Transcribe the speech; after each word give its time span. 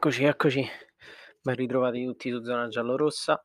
Eccoci, 0.00 0.22
eccoci. 0.22 0.64
Ben 1.42 1.56
ritrovati 1.56 2.04
tutti 2.04 2.30
su 2.30 2.40
Zona 2.44 2.68
Giallorossa. 2.68 3.42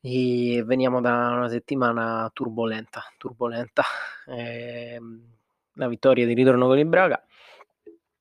E 0.00 0.62
veniamo 0.64 1.00
da 1.00 1.30
una 1.32 1.48
settimana 1.48 2.30
turbolenta, 2.32 3.02
turbolenta. 3.18 3.82
Ehm, 4.28 5.38
la 5.72 5.88
vittoria 5.88 6.24
di 6.24 6.34
ritorno 6.34 6.68
con 6.68 6.78
il 6.78 6.86
Braga. 6.86 7.20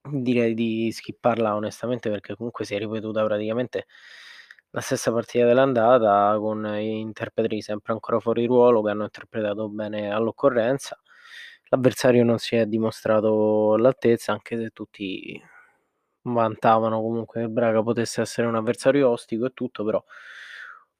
Direi 0.01 0.55
di 0.55 0.91
skipparla 0.91 1.53
onestamente 1.53 2.09
perché 2.09 2.35
comunque 2.35 2.65
si 2.65 2.73
è 2.73 2.79
ripetuta 2.79 3.23
praticamente 3.23 3.85
la 4.71 4.81
stessa 4.81 5.11
partita 5.11 5.45
dell'andata 5.45 6.35
con 6.39 6.65
interpreti 6.65 7.61
sempre 7.61 7.93
ancora 7.93 8.19
fuori 8.19 8.47
ruolo 8.47 8.81
che 8.81 8.89
hanno 8.89 9.03
interpretato 9.03 9.69
bene 9.69 10.11
all'occorrenza. 10.11 10.99
L'avversario 11.69 12.23
non 12.23 12.39
si 12.39 12.55
è 12.55 12.65
dimostrato 12.65 13.73
all'altezza 13.73 14.31
anche 14.31 14.57
se 14.57 14.71
tutti 14.71 15.39
vantavano 16.25 17.01
comunque 17.01 17.41
che 17.41 17.47
Braga 17.49 17.83
potesse 17.83 18.21
essere 18.21 18.47
un 18.47 18.55
avversario 18.55 19.09
ostico 19.09 19.45
e 19.45 19.51
tutto, 19.53 19.83
però 19.83 20.03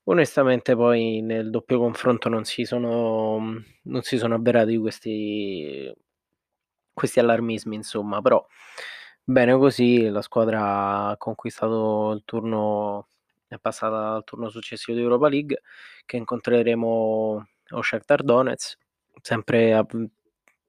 onestamente 0.08 0.76
poi 0.76 1.22
nel 1.22 1.50
doppio 1.50 1.80
confronto 1.80 2.30
non 2.30 2.44
si 2.46 2.64
sono, 2.66 3.38
non 3.84 4.02
si 4.04 4.18
sono 4.18 4.36
avverati 4.36 4.78
questi, 4.78 5.92
questi 6.94 7.20
allarmismi, 7.20 7.76
insomma, 7.76 8.22
però 8.22 8.46
bene 9.24 9.58
così, 9.58 10.08
la 10.10 10.22
squadra 10.22 11.08
ha 11.10 11.18
conquistato 11.18 12.12
il 12.12 12.24
turno, 12.26 13.08
è 13.48 13.58
passata 13.58 14.14
al 14.16 14.24
turno 14.24 14.50
successivo 14.50 14.98
di 14.98 15.04
Europa 15.04 15.28
League, 15.30 15.62
che 16.06 16.18
incontreremo 16.18 17.48
o 17.72 17.82
Shakhtar 17.82 18.24
Donetsk, 18.24 18.78
sempre 19.22 19.86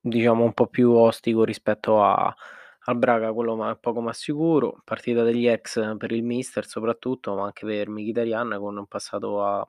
diciamo 0.01 0.45
un 0.45 0.53
po' 0.55 0.67
più 0.69 0.93
ostico 0.93 1.45
rispetto 1.45 2.03
a 2.03 2.35
al 2.89 2.97
Braga 2.97 3.33
quello 3.33 3.57
ma 3.57 3.75
poco 3.77 4.01
ma 4.01 4.13
sicuro, 4.13 4.81
partita 4.85 5.23
degli 5.23 5.47
ex 5.47 5.97
per 5.97 6.13
il 6.13 6.23
mister 6.23 6.67
soprattutto, 6.67 7.35
ma 7.35 7.45
anche 7.45 7.67
per 7.67 7.89
Mkhitaryan 7.89 8.57
con 8.59 8.77
un 8.77 8.87
passato 8.87 9.43
a 9.43 9.69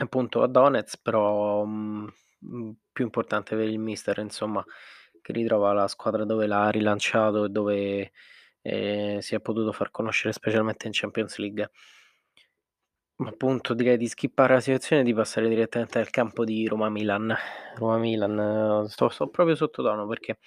appunto 0.00 0.42
a 0.42 0.46
Donetsk, 0.48 1.00
però 1.02 1.64
mh, 1.64 2.12
mm, 2.44 2.56
mm, 2.56 2.70
più 2.92 3.04
importante 3.04 3.56
per 3.56 3.68
il 3.68 3.78
mister, 3.78 4.18
insomma, 4.18 4.64
che 5.20 5.32
ritrova 5.32 5.72
la 5.72 5.88
squadra 5.88 6.24
dove 6.24 6.46
l'ha 6.46 6.70
rilanciato 6.70 7.44
e 7.44 7.48
dove 7.48 8.12
eh, 8.62 9.18
si 9.20 9.34
è 9.34 9.40
potuto 9.40 9.72
far 9.72 9.90
conoscere 9.90 10.32
specialmente 10.32 10.86
in 10.86 10.92
Champions 10.94 11.36
League. 11.38 11.70
Appunto 13.24 13.74
direi 13.74 13.96
di 13.96 14.08
skippare 14.08 14.54
la 14.54 14.60
situazione 14.60 15.02
e 15.02 15.04
di 15.04 15.14
passare 15.14 15.48
direttamente 15.48 15.98
al 15.98 16.10
campo 16.10 16.44
di 16.44 16.66
Roma-Milan. 16.66 17.34
Roma-Milan, 17.76 18.88
sto, 18.88 19.08
sto 19.10 19.28
proprio 19.28 19.54
sottotono 19.54 20.06
perché 20.08 20.38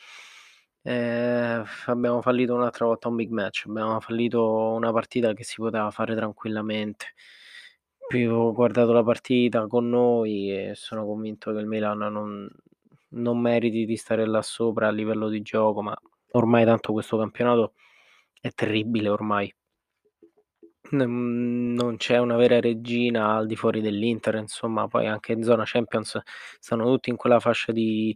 eh, 0.87 1.63
abbiamo 1.87 2.21
fallito 2.21 2.53
un'altra 2.53 2.85
volta 2.85 3.07
un 3.07 3.15
big 3.15 3.31
match, 3.31 3.63
abbiamo 3.65 3.99
fallito 3.99 4.71
una 4.73 4.91
partita 4.91 5.33
che 5.33 5.43
si 5.43 5.55
poteva 5.55 5.89
fare 5.89 6.15
tranquillamente. 6.15 7.07
Più 8.07 8.31
ho 8.31 8.53
guardato 8.53 8.91
la 8.93 9.03
partita 9.03 9.65
con 9.65 9.89
noi 9.89 10.51
e 10.51 10.75
sono 10.75 11.03
convinto 11.05 11.51
che 11.51 11.57
il 11.59 11.65
Milan 11.65 11.97
non, 11.97 12.47
non 13.09 13.39
meriti 13.39 13.85
di 13.85 13.97
stare 13.97 14.27
là 14.27 14.43
sopra 14.43 14.87
a 14.87 14.91
livello 14.91 15.27
di 15.27 15.41
gioco, 15.41 15.81
ma 15.81 15.97
ormai 16.33 16.65
tanto 16.65 16.93
questo 16.93 17.17
campionato 17.17 17.73
è 18.39 18.51
terribile 18.51 19.09
ormai. 19.09 19.51
Non 20.91 21.95
c'è 21.97 22.19
una 22.19 22.35
vera 22.35 22.59
regina 22.59 23.35
al 23.35 23.47
di 23.47 23.55
fuori 23.55 23.81
dell'Inter, 23.81 24.35
insomma, 24.35 24.87
poi 24.87 25.07
anche 25.07 25.31
in 25.31 25.41
zona 25.41 25.63
Champions 25.65 26.21
stanno 26.59 26.85
tutti 26.85 27.09
in 27.09 27.15
quella 27.15 27.39
fascia 27.39 27.71
di, 27.71 28.15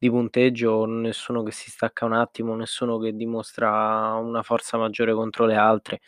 di 0.00 0.08
punteggio, 0.10 0.86
nessuno 0.86 1.42
che 1.42 1.52
si 1.52 1.70
stacca 1.70 2.06
un 2.06 2.14
attimo, 2.14 2.54
nessuno 2.56 2.98
che 2.98 3.14
dimostra 3.14 4.14
una 4.14 4.42
forza 4.42 4.78
maggiore 4.78 5.12
contro 5.12 5.44
le 5.46 5.56
altre. 5.56 6.00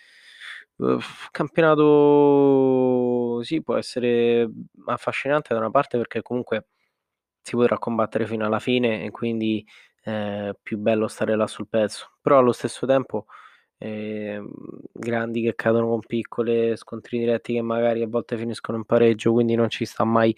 Campionato 1.31 3.41
sì, 3.43 3.63
può 3.63 3.77
essere 3.77 4.49
affascinante 4.87 5.53
da 5.55 5.61
una 5.61 5.71
parte 5.71 5.97
perché 5.99 6.23
comunque 6.23 6.67
si 7.43 7.57
potrà 7.57 7.79
combattere 7.79 8.27
fino 8.27 8.47
alla 8.47 8.59
fine 8.61 9.05
e 9.05 9.11
quindi 9.11 9.65
eh, 10.05 10.55
più 10.63 10.79
bello 10.79 11.09
stare 11.09 11.37
là 11.37 11.47
sul 11.47 11.69
pezzo, 11.69 12.13
però 12.21 12.39
allo 12.39 12.53
stesso 12.53 12.87
tempo 12.87 13.27
eh, 13.79 14.41
grandi 14.93 15.43
che 15.43 15.55
cadono 15.55 15.89
con 15.89 16.01
piccole, 16.01 16.77
scontri 16.77 17.19
diretti 17.19 17.55
che 17.55 17.63
magari 17.63 18.03
a 18.03 18.09
volte 18.09 18.37
finiscono 18.39 18.79
in 18.79 18.85
pareggio, 18.85 19.33
quindi 19.33 19.55
non 19.57 19.69
ci 19.71 19.85
sta 19.85 20.05
mai 20.05 20.35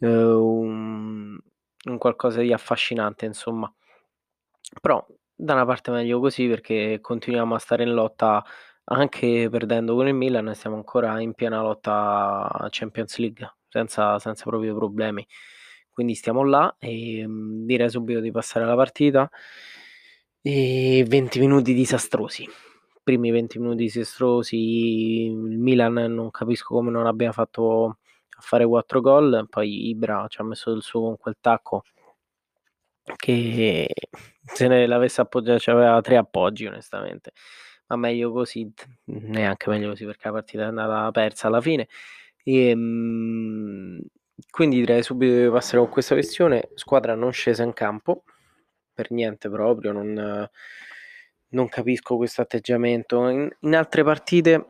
eh, 0.00 0.06
un, 0.08 1.38
un 1.84 1.98
qualcosa 1.98 2.40
di 2.40 2.52
affascinante, 2.52 3.26
insomma. 3.26 3.72
Però 4.80 5.04
da 5.34 5.54
una 5.54 5.66
parte 5.66 5.90
meglio 5.90 6.20
così 6.20 6.46
perché 6.48 6.98
continuiamo 7.00 7.54
a 7.54 7.58
stare 7.58 7.82
in 7.82 7.92
lotta 7.92 8.44
anche 8.86 9.48
perdendo 9.50 9.94
con 9.94 10.08
il 10.08 10.14
Milan, 10.14 10.54
siamo 10.54 10.76
ancora 10.76 11.18
in 11.20 11.32
piena 11.34 11.62
lotta 11.62 12.48
a 12.50 12.68
Champions 12.70 13.16
League 13.18 13.56
senza, 13.68 14.18
senza 14.18 14.44
proprio 14.44 14.74
problemi. 14.74 15.26
Quindi 15.90 16.14
stiamo 16.14 16.44
là 16.44 16.74
e 16.78 17.26
mh, 17.26 17.66
direi 17.66 17.88
subito 17.88 18.20
di 18.20 18.30
passare 18.30 18.64
alla 18.64 18.74
partita. 18.74 19.30
E 20.42 21.04
20 21.08 21.40
minuti 21.40 21.72
disastrosi. 21.72 22.46
Primi 23.02 23.30
20 23.30 23.58
minuti 23.58 23.84
disastrosi. 23.84 24.56
Il 25.26 25.58
Milan 25.58 25.94
non 25.94 26.30
capisco 26.30 26.74
come 26.74 26.90
non 26.90 27.06
abbia 27.06 27.32
fatto 27.32 27.98
fare 28.44 28.66
4 28.66 29.00
gol. 29.00 29.46
Poi 29.48 29.88
Ibra 29.88 30.26
ci 30.28 30.40
ha 30.40 30.44
messo 30.44 30.72
del 30.72 30.82
suo 30.82 31.00
con 31.02 31.16
quel 31.18 31.36
tacco 31.40 31.82
che 33.16 33.88
se 34.44 34.68
ne 34.68 34.86
l'avesse 34.86 35.20
appoggiato, 35.20 35.58
cioè 35.58 35.74
aveva 35.74 36.00
tre 36.00 36.16
appoggi 36.16 36.66
onestamente. 36.66 37.32
Ma 37.86 37.96
meglio 37.96 38.32
così, 38.32 38.72
neanche 39.04 39.68
meglio 39.68 39.90
così 39.90 40.06
perché 40.06 40.28
la 40.28 40.32
partita 40.34 40.62
è 40.62 40.66
andata 40.66 41.10
persa 41.10 41.48
alla 41.48 41.60
fine. 41.60 41.88
E, 42.42 42.74
mh, 42.74 44.00
quindi 44.50 44.76
direi 44.76 45.02
subito 45.02 45.34
di 45.42 45.50
passare 45.50 45.78
con 45.78 45.88
questa 45.90 46.14
questione. 46.14 46.70
Squadra 46.74 47.14
non 47.14 47.32
scesa 47.32 47.62
in 47.62 47.72
campo, 47.72 48.24
per 48.92 49.10
niente 49.10 49.50
proprio, 49.50 49.92
non, 49.92 50.48
non 51.48 51.68
capisco 51.68 52.16
questo 52.16 52.40
atteggiamento. 52.42 53.28
In, 53.28 53.50
in 53.60 53.74
altre 53.74 54.02
partite 54.02 54.66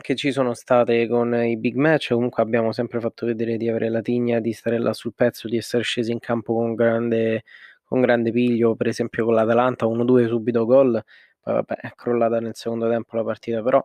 che 0.00 0.14
ci 0.16 0.32
sono 0.32 0.54
state 0.54 1.06
con 1.08 1.34
i 1.34 1.56
big 1.56 1.74
match, 1.76 2.12
comunque 2.12 2.42
abbiamo 2.42 2.72
sempre 2.72 3.00
fatto 3.00 3.26
vedere 3.26 3.56
di 3.56 3.68
avere 3.68 3.88
la 3.90 4.00
tigna, 4.02 4.40
di 4.40 4.52
stare 4.52 4.78
là 4.78 4.92
sul 4.92 5.14
pezzo, 5.14 5.48
di 5.48 5.56
essere 5.56 5.82
scesi 5.82 6.10
in 6.12 6.18
campo 6.18 6.54
con 6.54 6.74
grande, 6.74 7.44
con 7.84 8.00
grande 8.00 8.30
piglio, 8.32 8.74
per 8.76 8.88
esempio 8.88 9.24
con 9.24 9.34
l'Atalanta 9.34 9.86
1-2 9.86 10.26
subito 10.26 10.64
gol, 10.66 11.02
poi 11.40 11.54
vabbè 11.54 11.74
è 11.76 11.92
crollata 11.94 12.40
nel 12.40 12.54
secondo 12.54 12.88
tempo 12.88 13.16
la 13.16 13.24
partita, 13.24 13.62
però 13.62 13.84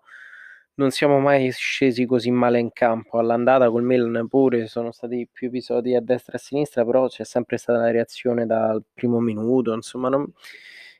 non 0.75 0.91
siamo 0.91 1.19
mai 1.19 1.51
scesi 1.51 2.05
così 2.05 2.31
male 2.31 2.59
in 2.59 2.71
campo. 2.73 3.17
All'andata 3.19 3.69
col 3.69 3.83
Milan 3.83 4.27
pure 4.27 4.67
sono 4.67 4.91
stati 4.91 5.27
più 5.31 5.47
episodi 5.47 5.95
a 5.95 6.01
destra 6.01 6.33
e 6.33 6.35
a 6.37 6.39
sinistra, 6.39 6.85
però 6.85 7.07
c'è 7.07 7.23
sempre 7.23 7.57
stata 7.57 7.79
la 7.79 7.91
reazione 7.91 8.45
dal 8.45 8.83
primo 8.93 9.19
minuto, 9.19 9.73
insomma 9.73 10.09
non 10.09 10.29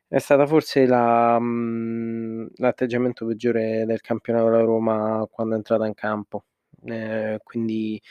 è 0.07 0.19
stata 0.19 0.45
forse 0.47 0.85
la, 0.85 1.37
mhmm, 1.39 2.44
l'atteggiamento 2.57 3.25
peggiore 3.25 3.85
del 3.85 4.01
campionato 4.01 4.45
della 4.49 4.63
Roma 4.63 5.27
quando 5.31 5.53
è 5.55 5.57
entrata 5.57 5.85
in 5.88 5.93
campo. 5.93 6.45
Ehm, 6.85 7.38
quindi 7.43 8.01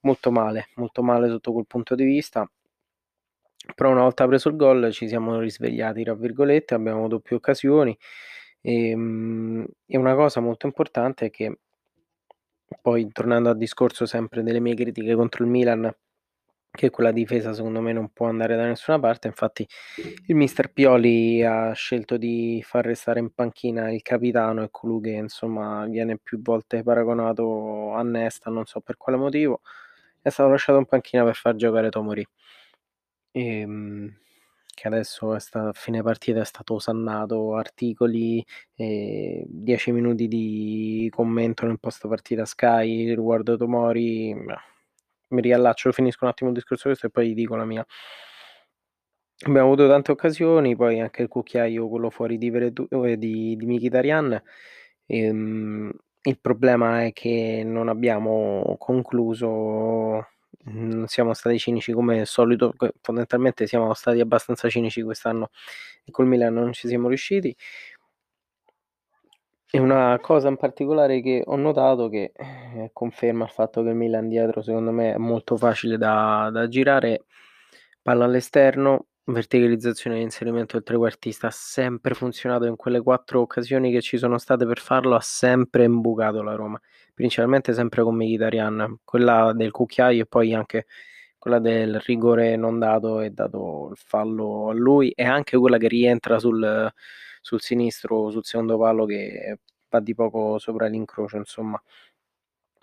molto 0.00 0.30
male, 0.30 0.68
molto 0.76 1.02
male 1.02 1.28
sotto 1.28 1.52
quel 1.52 1.66
punto 1.66 1.94
di 1.94 2.04
vista. 2.04 2.48
Però 3.74 3.90
una 3.90 4.02
volta 4.02 4.26
preso 4.26 4.48
il 4.48 4.56
gol 4.56 4.90
ci 4.92 5.08
siamo 5.08 5.38
"risvegliati" 5.38 6.02
tra 6.04 6.14
virgolette, 6.14 6.74
abbiamo 6.74 7.20
più 7.20 7.36
occasioni. 7.36 7.96
Ehm, 8.60 9.66
e 9.86 9.96
una 9.98 10.14
cosa 10.14 10.40
molto 10.40 10.66
importante 10.66 11.26
è 11.26 11.30
che 11.30 11.58
poi 12.82 13.10
tornando 13.12 13.48
al 13.50 13.56
discorso 13.56 14.06
sempre 14.06 14.42
delle 14.42 14.60
mie 14.60 14.74
critiche 14.74 15.14
contro 15.14 15.44
il 15.44 15.50
Milan 15.50 15.94
che 16.76 16.90
quella 16.90 17.12
difesa 17.12 17.52
secondo 17.54 17.80
me 17.80 17.92
non 17.92 18.08
può 18.12 18.26
andare 18.28 18.56
da 18.56 18.66
nessuna 18.66 18.98
parte. 18.98 19.28
Infatti, 19.28 19.66
il 20.26 20.34
mister 20.34 20.72
Pioli 20.72 21.42
ha 21.44 21.72
scelto 21.72 22.16
di 22.16 22.62
far 22.64 22.84
restare 22.84 23.20
in 23.20 23.30
panchina 23.32 23.90
il 23.92 24.02
capitano 24.02 24.62
e 24.64 24.68
colui 24.70 25.00
che 25.02 25.10
insomma 25.10 25.86
viene 25.86 26.18
più 26.18 26.40
volte 26.42 26.82
paragonato 26.82 27.92
a 27.94 28.02
Nesta, 28.02 28.50
non 28.50 28.64
so 28.66 28.80
per 28.80 28.96
quale 28.96 29.18
motivo. 29.18 29.60
È 30.20 30.30
stato 30.30 30.50
lasciato 30.50 30.78
in 30.78 30.86
panchina 30.86 31.24
per 31.24 31.34
far 31.36 31.54
giocare 31.56 31.90
Tomori. 31.90 32.26
E, 33.36 33.60
ehm, 33.60 34.16
che 34.74 34.88
adesso 34.88 35.32
a 35.32 35.72
fine 35.72 36.02
partita 36.02 36.40
è 36.40 36.44
stato 36.44 36.74
osannato, 36.74 37.54
articoli, 37.56 38.44
eh, 38.74 39.44
10 39.46 39.92
minuti 39.92 40.26
di 40.28 41.08
commento 41.14 41.66
nel 41.66 41.78
post 41.80 42.06
partita 42.08 42.44
Sky 42.44 43.10
riguardo 43.14 43.56
Tomori 43.56 44.34
mi 45.34 45.42
riallaccio, 45.42 45.92
finisco 45.92 46.24
un 46.24 46.30
attimo 46.30 46.50
il 46.50 46.56
discorso 46.56 46.88
questo 46.88 47.06
e 47.06 47.10
poi 47.10 47.34
dico 47.34 47.56
la 47.56 47.64
mia. 47.64 47.84
Abbiamo 49.46 49.66
avuto 49.66 49.88
tante 49.88 50.12
occasioni, 50.12 50.76
poi 50.76 51.00
anche 51.00 51.22
il 51.22 51.28
cucchiaio, 51.28 51.88
quello 51.88 52.08
fuori 52.08 52.38
di, 52.38 52.50
Veretu- 52.50 52.90
eh, 52.92 53.18
di, 53.18 53.56
di 53.56 53.66
Mkhitaryan. 53.66 54.42
Ehm, 55.06 55.92
il 56.22 56.38
problema 56.40 57.04
è 57.04 57.12
che 57.12 57.62
non 57.64 57.88
abbiamo 57.88 58.76
concluso, 58.78 59.48
non 60.66 61.04
siamo 61.08 61.34
stati 61.34 61.58
cinici 61.58 61.92
come 61.92 62.20
al 62.20 62.26
solito, 62.26 62.72
fondamentalmente 63.02 63.66
siamo 63.66 63.92
stati 63.92 64.20
abbastanza 64.20 64.68
cinici 64.70 65.02
quest'anno 65.02 65.50
e 66.04 66.10
col 66.10 66.26
Milan 66.26 66.54
non 66.54 66.72
ci 66.72 66.88
siamo 66.88 67.08
riusciti. 67.08 67.54
E 69.74 69.80
una 69.80 70.16
cosa 70.20 70.46
in 70.48 70.56
particolare 70.56 71.20
che 71.20 71.42
ho 71.44 71.56
notato 71.56 72.08
che, 72.08 72.30
ehm, 72.32 72.90
conferma 72.92 73.42
il 73.42 73.50
fatto 73.50 73.82
che 73.82 73.88
il 73.88 73.96
Milan 73.96 74.28
dietro 74.28 74.62
secondo 74.62 74.92
me 74.92 75.14
è 75.14 75.16
molto 75.16 75.56
facile 75.56 75.98
da 75.98 76.48
da 76.52 76.68
girare, 76.68 77.24
palla 78.00 78.24
all'esterno, 78.24 79.06
verticalizzazione 79.24 80.18
e 80.18 80.20
inserimento 80.22 80.74
del 80.76 80.84
trequartista, 80.84 81.48
ha 81.48 81.50
sempre 81.50 82.14
funzionato 82.14 82.66
in 82.66 82.76
quelle 82.76 83.00
4 83.02 83.40
occasioni 83.40 83.90
che 83.90 84.00
ci 84.00 84.16
sono 84.16 84.38
state 84.38 84.64
per 84.64 84.78
farlo, 84.78 85.16
ha 85.16 85.20
sempre 85.20 85.82
imbucato 85.84 86.40
la 86.42 86.54
Roma, 86.54 86.80
principalmente 87.12 87.72
sempre 87.72 88.04
con 88.04 88.14
Mkhitaryan, 88.14 88.98
quella 89.04 89.52
del 89.54 89.72
cucchiaio 89.72 90.22
e 90.22 90.26
poi 90.26 90.54
anche 90.54 90.86
quella 91.36 91.58
del 91.58 91.98
rigore 92.00 92.54
non 92.56 92.78
dato 92.78 93.18
e 93.20 93.30
dato 93.30 93.88
il 93.90 93.96
fallo 93.98 94.68
a 94.70 94.72
lui 94.72 95.10
e 95.10 95.24
anche 95.24 95.56
quella 95.58 95.78
che 95.78 95.88
rientra 95.88 96.38
sul 96.38 96.92
sul 97.44 97.60
sinistro, 97.60 98.30
sul 98.30 98.44
secondo 98.44 98.78
palo 98.78 99.04
che 99.04 99.58
va 99.90 100.00
di 100.00 100.14
poco 100.14 100.58
sopra 100.58 100.86
l'incrocio, 100.86 101.36
insomma. 101.36 101.80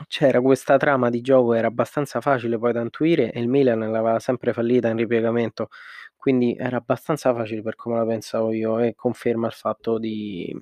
C'era 0.07 0.41
questa 0.41 0.77
trama 0.77 1.09
di 1.09 1.21
gioco, 1.21 1.53
era 1.53 1.67
abbastanza 1.67 2.21
facile 2.21 2.57
poi 2.59 2.71
da 2.73 2.81
intuire 2.81 3.31
e 3.31 3.39
il 3.39 3.47
Milan 3.47 3.79
l'aveva 3.79 4.19
sempre 4.19 4.51
fallita 4.53 4.89
in 4.89 4.97
ripiegamento, 4.97 5.69
quindi 6.17 6.55
era 6.57 6.77
abbastanza 6.77 7.33
facile 7.33 7.61
per 7.61 7.75
come 7.75 7.95
la 7.97 8.05
pensavo 8.05 8.51
io 8.51 8.79
e 8.79 8.93
conferma 8.95 9.47
il 9.47 9.53
fatto 9.53 9.97
di 9.99 10.53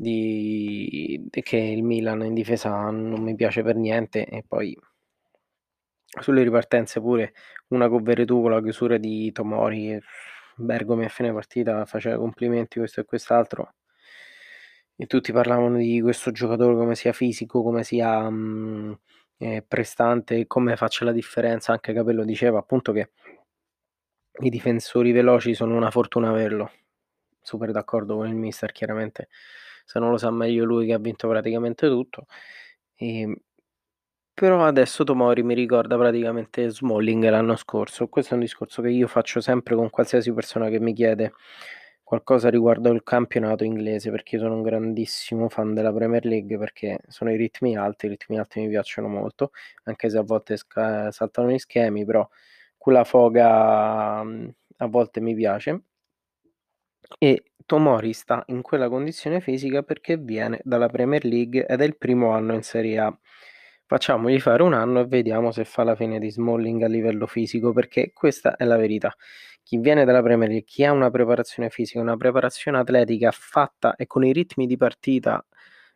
di 0.00 1.20
che 1.30 1.56
il 1.56 1.82
Milan 1.82 2.22
in 2.24 2.34
difesa 2.34 2.88
non 2.90 3.20
mi 3.22 3.34
piace 3.34 3.62
per 3.62 3.76
niente 3.76 4.26
e 4.26 4.44
poi 4.46 4.76
sulle 6.20 6.42
ripartenze 6.42 7.00
pure 7.00 7.32
una 7.68 7.88
con 7.88 8.02
Veretù 8.02 8.40
con 8.42 8.50
la 8.52 8.62
chiusura 8.62 8.96
di 8.96 9.30
Tomori, 9.32 9.98
Bergomi 10.58 11.04
a 11.04 11.08
fine 11.08 11.32
partita 11.32 11.84
faceva 11.86 12.18
complimenti 12.18 12.78
questo 12.78 13.00
e 13.00 13.04
quest'altro. 13.04 13.72
E 15.00 15.06
tutti 15.06 15.30
parlavano 15.32 15.76
di 15.76 16.00
questo 16.00 16.32
giocatore 16.32 16.74
come 16.74 16.96
sia 16.96 17.12
fisico, 17.12 17.62
come 17.62 17.84
sia, 17.84 18.28
mhmm, 18.28 18.98
ehm, 19.38 19.64
prestante, 19.68 20.46
come 20.48 20.74
faccia 20.76 21.04
la 21.04 21.12
differenza. 21.12 21.70
Anche 21.72 21.92
Capello 21.92 22.24
diceva 22.24 22.58
appunto 22.58 22.90
che 22.92 23.10
i 24.40 24.50
difensori 24.50 25.12
veloci 25.12 25.54
sono 25.54 25.76
una 25.76 25.90
fortuna 25.90 26.28
averlo. 26.30 26.70
Super 27.40 27.70
d'accordo 27.72 28.16
con 28.16 28.28
il 28.28 28.34
mister 28.34 28.72
chiaramente, 28.72 29.28
se 29.84 29.98
non 29.98 30.10
lo 30.10 30.18
sa 30.18 30.30
meglio 30.30 30.64
lui 30.64 30.86
che 30.86 30.92
ha 30.94 30.98
vinto 30.98 31.28
praticamente 31.28 31.88
tutto. 31.88 32.26
Ehm 32.96 33.34
però 34.38 34.64
adesso 34.64 35.02
Tomori 35.02 35.42
mi 35.42 35.52
ricorda 35.52 35.96
praticamente 35.96 36.68
Smalling 36.70 37.28
l'anno 37.28 37.56
scorso. 37.56 38.06
Questo 38.06 38.34
è 38.34 38.36
un 38.36 38.42
discorso 38.44 38.82
che 38.82 38.88
io 38.88 39.08
faccio 39.08 39.40
sempre 39.40 39.74
con 39.74 39.90
qualsiasi 39.90 40.32
persona 40.32 40.68
che 40.68 40.78
mi 40.78 40.92
chiede 40.92 41.32
qualcosa 42.04 42.48
riguardo 42.48 42.92
il 42.92 43.02
campionato 43.02 43.64
inglese, 43.64 44.10
perché 44.12 44.36
io 44.36 44.42
sono 44.42 44.54
un 44.54 44.62
grandissimo 44.62 45.48
fan 45.48 45.74
della 45.74 45.92
Premier 45.92 46.24
League, 46.24 46.56
perché 46.56 47.00
sono 47.08 47.32
i 47.32 47.36
ritmi 47.36 47.76
alti, 47.76 48.06
i 48.06 48.10
ritmi 48.10 48.38
alti 48.38 48.60
mi 48.60 48.68
piacciono 48.68 49.08
molto, 49.08 49.50
anche 49.84 50.08
se 50.08 50.18
a 50.18 50.22
volte 50.22 50.56
sca 50.56 51.10
saltano 51.10 51.50
gli 51.50 51.58
schemi, 51.58 52.04
però 52.04 52.26
quella 52.76 53.02
foga, 53.02 54.22
mhmm, 54.22 54.50
a 54.76 54.86
volte 54.86 55.20
mi 55.20 55.34
piace. 55.34 55.82
E 57.18 57.42
Tomori 57.66 58.12
sta 58.12 58.44
in 58.46 58.62
quella 58.62 58.88
condizione 58.88 59.40
fisica 59.40 59.82
perché 59.82 60.16
viene 60.16 60.60
dalla 60.62 60.88
Premier 60.88 61.24
League 61.24 61.66
ed 61.66 61.80
è 61.80 61.84
il 61.84 61.96
primo 61.96 62.30
anno 62.30 62.54
in 62.54 62.62
Serie 62.62 62.98
A. 62.98 63.18
Facciamogli 63.90 64.38
fare 64.38 64.62
un 64.62 64.74
anno 64.74 65.00
e 65.00 65.06
vediamo 65.06 65.50
se 65.50 65.64
fa 65.64 65.82
la 65.82 65.94
fine 65.96 66.18
di 66.18 66.30
Smalling 66.30 66.82
a 66.82 66.88
livello 66.88 67.26
fisico, 67.26 67.72
perché 67.72 68.12
questa 68.12 68.54
è 68.56 68.64
la 68.64 68.76
verità. 68.76 69.16
Chi 69.62 69.78
viene 69.78 70.04
dalla 70.04 70.20
Premier 70.20 70.50
League, 70.50 70.66
chi 70.66 70.84
ha 70.84 70.92
una 70.92 71.08
preparazione 71.10 71.70
fisica, 71.70 71.98
una 71.98 72.18
preparazione 72.18 72.76
atletica 72.76 73.30
fatta 73.30 73.96
e 73.96 74.06
con 74.06 74.26
i 74.26 74.32
ritmi 74.34 74.66
di 74.66 74.76
partita 74.76 75.42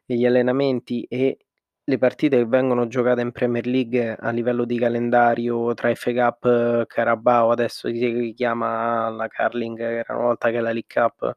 e 0.06 0.14
gli 0.16 0.24
allenamenti 0.24 1.04
e 1.04 1.36
le 1.84 1.98
partite 1.98 2.38
che 2.38 2.46
vengono 2.46 2.86
giocate 2.86 3.20
in 3.20 3.30
Premier 3.30 3.66
League 3.66 4.16
a 4.18 4.30
livello 4.30 4.64
di 4.64 4.78
calendario 4.78 5.74
tra 5.74 5.94
FA 5.94 6.12
Cup, 6.12 6.86
Carabao, 6.86 7.50
adesso 7.50 7.88
si 7.88 8.32
chiama 8.34 9.10
la 9.10 9.28
Carling, 9.28 9.78
era 9.78 10.14
una 10.14 10.28
volta 10.28 10.48
che 10.48 10.56
è 10.56 10.60
la 10.60 10.72
League 10.72 10.86
Cup. 10.88 11.34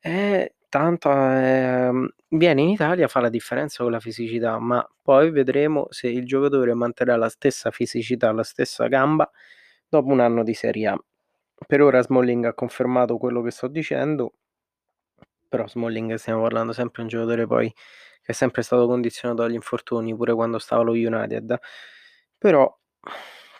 Eh, 0.00 0.54
tanto, 0.68 1.10
ehm, 1.10 2.08
viene 2.30 2.62
in 2.62 2.68
Italia, 2.70 3.08
fa 3.08 3.20
la 3.20 3.28
differenza 3.30 3.82
con 3.82 3.92
la 3.92 4.00
fisicità, 4.00 4.58
ma 4.58 4.86
poi 5.02 5.30
vedremo 5.30 5.86
se 5.90 6.08
il 6.08 6.24
giocatore 6.26 6.74
manterrà 6.74 7.16
la 7.16 7.28
stessa 7.28 7.70
fisicità, 7.70 8.32
la 8.32 8.42
stessa 8.44 8.86
gamba 8.88 9.30
dopo 9.88 10.08
un 10.10 10.20
anno 10.20 10.42
di 10.44 10.54
Serie 10.54 10.86
A. 10.88 10.98
Per 11.66 11.80
ora 11.82 12.02
Smalling 12.02 12.44
ha 12.46 12.54
confermato 12.54 13.18
quello 13.18 13.42
che 13.42 13.50
sto 13.50 13.68
dicendo, 13.68 14.32
però 15.48 15.66
Smalling 15.66 16.14
stiamo 16.14 16.42
parlando 16.42 16.72
sempre 16.72 17.02
di 17.04 17.14
un 17.14 17.20
giocatore 17.20 17.46
poi 17.46 17.70
che 17.72 18.32
è 18.32 18.32
sempre 18.32 18.62
stato 18.62 18.86
condizionato 18.86 19.42
dagli 19.42 19.54
infortuni, 19.54 20.14
pure 20.14 20.34
quando 20.34 20.58
stava 20.58 20.82
allo 20.82 20.92
United. 20.92 21.58
Però 22.38 22.76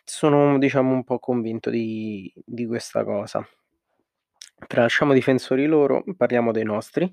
sono 0.05 0.59
diciamo 0.59 0.93
un 0.95 1.05
po' 1.05 1.19
convinto 1.19 1.71
di 1.71 2.33
di 2.45 2.67
questa 2.67 3.05
cosa. 3.05 3.47
Tralasciamo 4.67 5.13
difensori 5.13 5.67
loro, 5.67 6.03
parliamo 6.17 6.53
dei 6.53 6.65
nostri. 6.65 7.13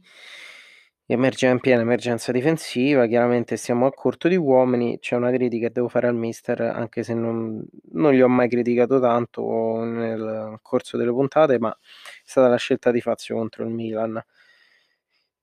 Emerge 1.07 1.45
in 1.47 1.59
piena 1.59 1.81
emergenza 1.81 2.31
difensiva, 2.31 3.05
chiaramente 3.05 3.57
siamo 3.57 3.85
a 3.85 3.91
corto 3.93 4.27
di 4.27 4.35
uomini, 4.35 4.97
c'è 4.97 5.15
una 5.15 5.29
critica 5.31 5.67
che 5.67 5.73
devo 5.73 5.87
fare 5.87 6.07
al 6.07 6.15
mister, 6.15 6.61
anche 6.61 7.03
se 7.03 7.13
non 7.13 7.63
non 7.91 8.11
gli 8.13 8.21
ho 8.21 8.27
mai 8.27 8.49
criticato 8.49 8.99
tanto 8.99 9.83
nel 9.83 10.57
corso 10.63 10.97
delle 10.97 11.11
puntate, 11.11 11.59
ma 11.59 11.69
è 11.71 11.77
stata 12.23 12.47
la 12.47 12.55
scelta 12.57 12.89
di 12.91 13.01
Fazio 13.01 13.35
contro 13.35 13.63
il 13.65 13.69
Milan. 13.69 14.19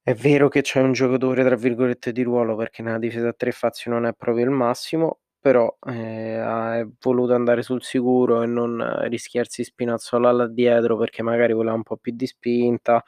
È 0.04 0.14
vero 0.14 0.48
che 0.48 0.62
c'è 0.62 0.80
un 0.80 0.92
giocatore, 0.92 1.44
tra 1.44 1.56
virgolette, 1.56 2.12
"di 2.12 2.22
ruolo", 2.22 2.54
perché 2.56 2.82
nella 2.82 2.98
difesa 2.98 3.28
a 3.28 3.32
3 3.32 3.50
Fazio 3.52 3.90
non 3.90 4.06
è 4.06 4.12
proprio 4.14 4.44
il 4.44 4.50
massimo, 4.50 5.21
però, 5.42 5.76
ehm, 5.88 6.40
ha 6.42 6.88
voluto 7.02 7.34
andare 7.34 7.62
sul 7.62 7.82
sicuro 7.84 8.42
e 8.42 8.46
non 8.46 8.82
rischiarsi 9.08 9.64
Spinazzola 9.64 10.32
là 10.32 10.48
dietro, 10.48 10.96
perché 10.98 11.22
magari 11.24 11.52
voleva 11.54 11.74
un 11.76 11.84
po' 11.84 11.98
più 11.98 12.14
di 12.16 12.26
spinta 12.28 13.04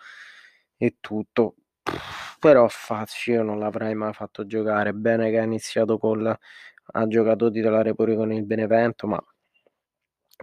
e 0.78 0.96
tutto. 1.00 1.56
Però 2.40 2.66
Fazio 2.68 3.34
io 3.34 3.42
non 3.44 3.58
l'avrei 3.60 3.94
mai 3.94 4.12
fatto 4.14 4.46
giocare. 4.46 4.92
Bene 4.94 5.30
che 5.30 5.38
ha 5.38 5.44
iniziato 5.44 5.98
col 5.98 6.36
ha 6.96 7.06
giocato 7.08 7.50
titolare 7.50 7.94
pure 7.94 8.16
con 8.16 8.32
il 8.32 8.44
Benevento, 8.44 9.06
ma 9.06 9.22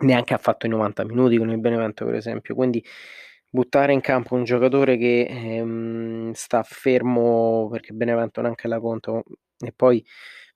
neanche 0.01 0.33
ha 0.33 0.37
fatto 0.37 0.65
i 0.65 0.69
90 0.69 1.03
minuti 1.05 1.37
con 1.37 1.49
il 1.51 1.59
Benevento, 1.59 2.05
per 2.05 2.15
esempio. 2.15 2.55
Quindi 2.55 2.83
buttare 3.49 3.93
in 3.93 4.01
campo 4.01 4.35
un 4.35 4.43
giocatore 4.45 4.97
che, 4.97 5.25
ehm, 5.29 6.31
sta 6.33 6.63
fermo 6.63 7.67
perché 7.71 7.93
Benevento 7.93 8.41
neanche 8.41 8.67
la 8.67 8.79
conto 8.79 9.23
e 9.59 9.71
poi 9.75 10.03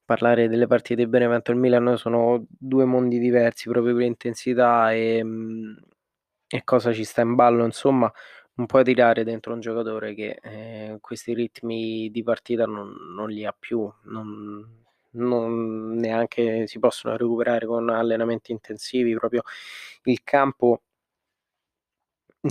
parlare 0.06 0.48
delle 0.50 0.68
partite 0.68 1.04
di 1.04 1.10
Benevento 1.10 1.52
e 1.52 1.54
il 1.56 1.60
Milan 1.60 1.98
sono 1.98 2.46
2 2.50 2.86
mondi 2.86 3.20
diversi 3.20 3.70
proprio 3.70 3.96
per 3.96 4.04
intensità, 4.06 4.94
ehm, 4.94 5.78
e 6.48 6.64
cosa 6.64 6.94
ci 6.94 7.04
sta 7.04 7.22
in 7.22 7.36
ballo, 7.36 7.66
insomma, 7.66 8.12
non 8.56 8.68
puoi 8.68 8.84
tirare 8.84 9.24
dentro 9.24 9.54
un 9.54 9.60
giocatore 9.62 10.14
che, 10.16 10.40
ehm, 10.42 11.00
questi 11.02 11.34
ritmi 11.34 12.10
di 12.12 12.24
partita 12.24 12.66
non 12.66 12.94
non 13.16 13.30
li 13.30 13.46
ha 13.46 13.56
più, 13.58 13.90
non 14.04 14.84
non 15.18 15.94
neanche 15.96 16.68
si 16.68 16.78
possono 16.80 17.16
recuperare 17.18 17.66
con 17.66 17.90
allenamenti 17.90 18.52
intensivi, 18.52 19.14
proprio 19.16 19.44
il 20.04 20.22
campo 20.24 20.82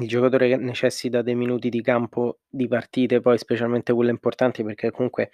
il 0.01 0.09
giocatore 0.09 0.49
che 0.49 0.57
necessita 0.57 1.23
dei 1.23 1.35
minuti 1.35 1.69
di 1.69 1.81
campo 1.81 2.39
di 2.49 2.67
partite, 2.69 3.21
poi 3.21 3.39
specialmente 3.39 3.93
quelle 3.93 4.11
importanti, 4.11 4.65
perché 4.65 4.91
comunque 4.91 5.31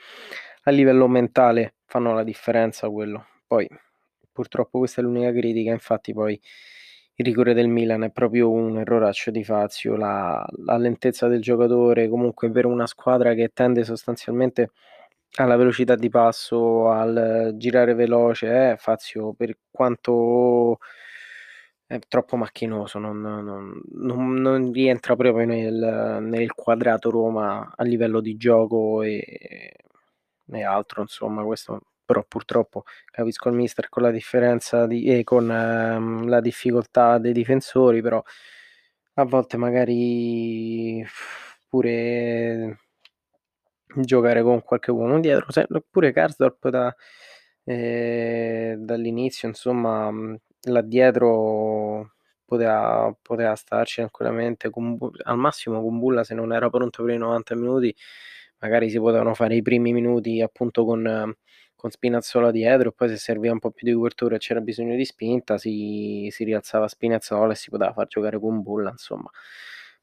a 0.64 0.70
livello 0.70 1.08
mentale 1.08 1.76
fanno 1.86 2.12
la 2.14 2.22
differenza 2.22 2.88
quello. 2.88 3.26
Poi 3.46 3.68
purtroppo 4.32 4.78
questa 4.78 5.00
è 5.00 5.04
l'unica 5.04 5.32
critica, 5.32 5.72
infatti 5.72 6.12
poi 6.12 6.38
il 7.14 7.24
rigore 7.24 7.54
del 7.54 7.68
Milan 7.68 8.02
è 8.04 8.10
proprio 8.10 8.50
un 8.50 8.78
erroraccio 8.78 9.30
di 9.30 9.44
Fazio, 9.44 9.96
la 9.96 10.46
la 10.64 10.76
lentezza 10.76 11.28
del 11.28 11.40
giocatore, 11.40 12.08
comunque 12.08 12.50
per 12.50 12.66
una 12.66 12.86
squadra 12.86 13.34
che 13.34 13.50
tende 13.52 13.84
sostanzialmente 13.84 14.70
alla 15.36 15.56
velocità 15.56 15.94
di 15.94 16.08
passo, 16.08 16.88
al 16.90 17.52
girare 17.56 17.94
veloce, 17.94 18.72
eh, 18.72 18.76
Fazio 18.78 19.32
per 19.34 19.56
quanto 19.70 20.78
è 21.92 21.99
troppo 22.06 22.37
macchinoso, 22.37 23.00
non 23.00 23.20
non 23.20 23.80
non 23.94 24.35
non 24.35 24.70
rientra 24.73 25.16
proprio 25.16 25.44
nel 25.44 26.18
nel 26.23 26.52
quadrato 26.54 27.11
Roma 27.11 27.73
a 27.75 27.82
livello 27.82 28.20
di 28.20 28.37
gioco 28.37 29.02
e 29.02 29.73
e 30.52 30.62
altro 30.64 31.00
insomma, 31.02 31.42
questo 31.44 31.80
però 32.04 32.25
purtroppo 32.28 32.85
capisco 33.11 33.49
il 33.49 33.56
mister 33.56 33.88
con 33.88 34.02
la 34.04 34.12
differenza 34.12 34.87
di 34.87 35.04
e 35.06 35.25
con 35.25 35.47
la 35.49 36.40
difficoltà 36.40 37.18
dei 37.18 37.32
difensori, 37.32 38.00
però 38.02 38.23
a 39.14 39.25
volte 39.25 39.56
magari 39.56 41.04
pure 41.68 42.78
giocare 43.97 44.42
con 44.42 44.62
qualche 44.62 44.90
uomo 44.92 45.18
dietro, 45.20 45.50
se 45.52 45.66
pure 45.90 46.12
Karsdorp 46.12 46.68
da 46.68 46.94
ehm, 47.64 48.75
dall'inizio 48.85 49.49
insomma, 49.49 50.11
là 50.64 50.82
dietro 50.82 52.12
poteva 52.44 53.14
poteva 53.22 53.54
starci 53.54 53.96
tranquillamente, 53.96 54.70
Kumbu 54.70 55.10
al 55.24 55.36
massimo 55.38 55.80
Kumbulla 55.80 56.24
se 56.24 56.34
non 56.34 56.52
era 56.52 56.68
pronto 56.70 57.02
per 57.04 57.14
i 57.14 57.18
90 57.18 57.54
minuti 57.54 57.94
magari 58.58 58.90
si 58.90 58.98
potevano 58.98 59.34
fare 59.34 59.54
i 59.56 59.62
primi 59.62 59.92
minuti 59.92 60.40
appunto 60.42 60.84
con 60.84 61.34
con 61.80 61.90
Spinazzola 61.90 62.50
dietro, 62.50 62.92
poi 62.92 63.08
se 63.08 63.16
serviva 63.16 63.54
un 63.54 63.58
po' 63.58 63.70
più 63.70 63.86
di 63.88 63.94
copertura 63.94 64.34
e 64.36 64.38
c'era 64.38 64.60
bisogno 64.60 64.96
di 64.96 65.04
spinta 65.06 65.56
si 65.58 66.28
si 66.30 66.44
rialzava 66.44 66.86
Spinazzola 66.88 67.52
e 67.52 67.56
si 67.56 67.70
poteva 67.70 67.92
far 67.94 68.06
giocare 68.06 68.38
Kumbulla 68.38 68.90
insomma. 68.90 69.30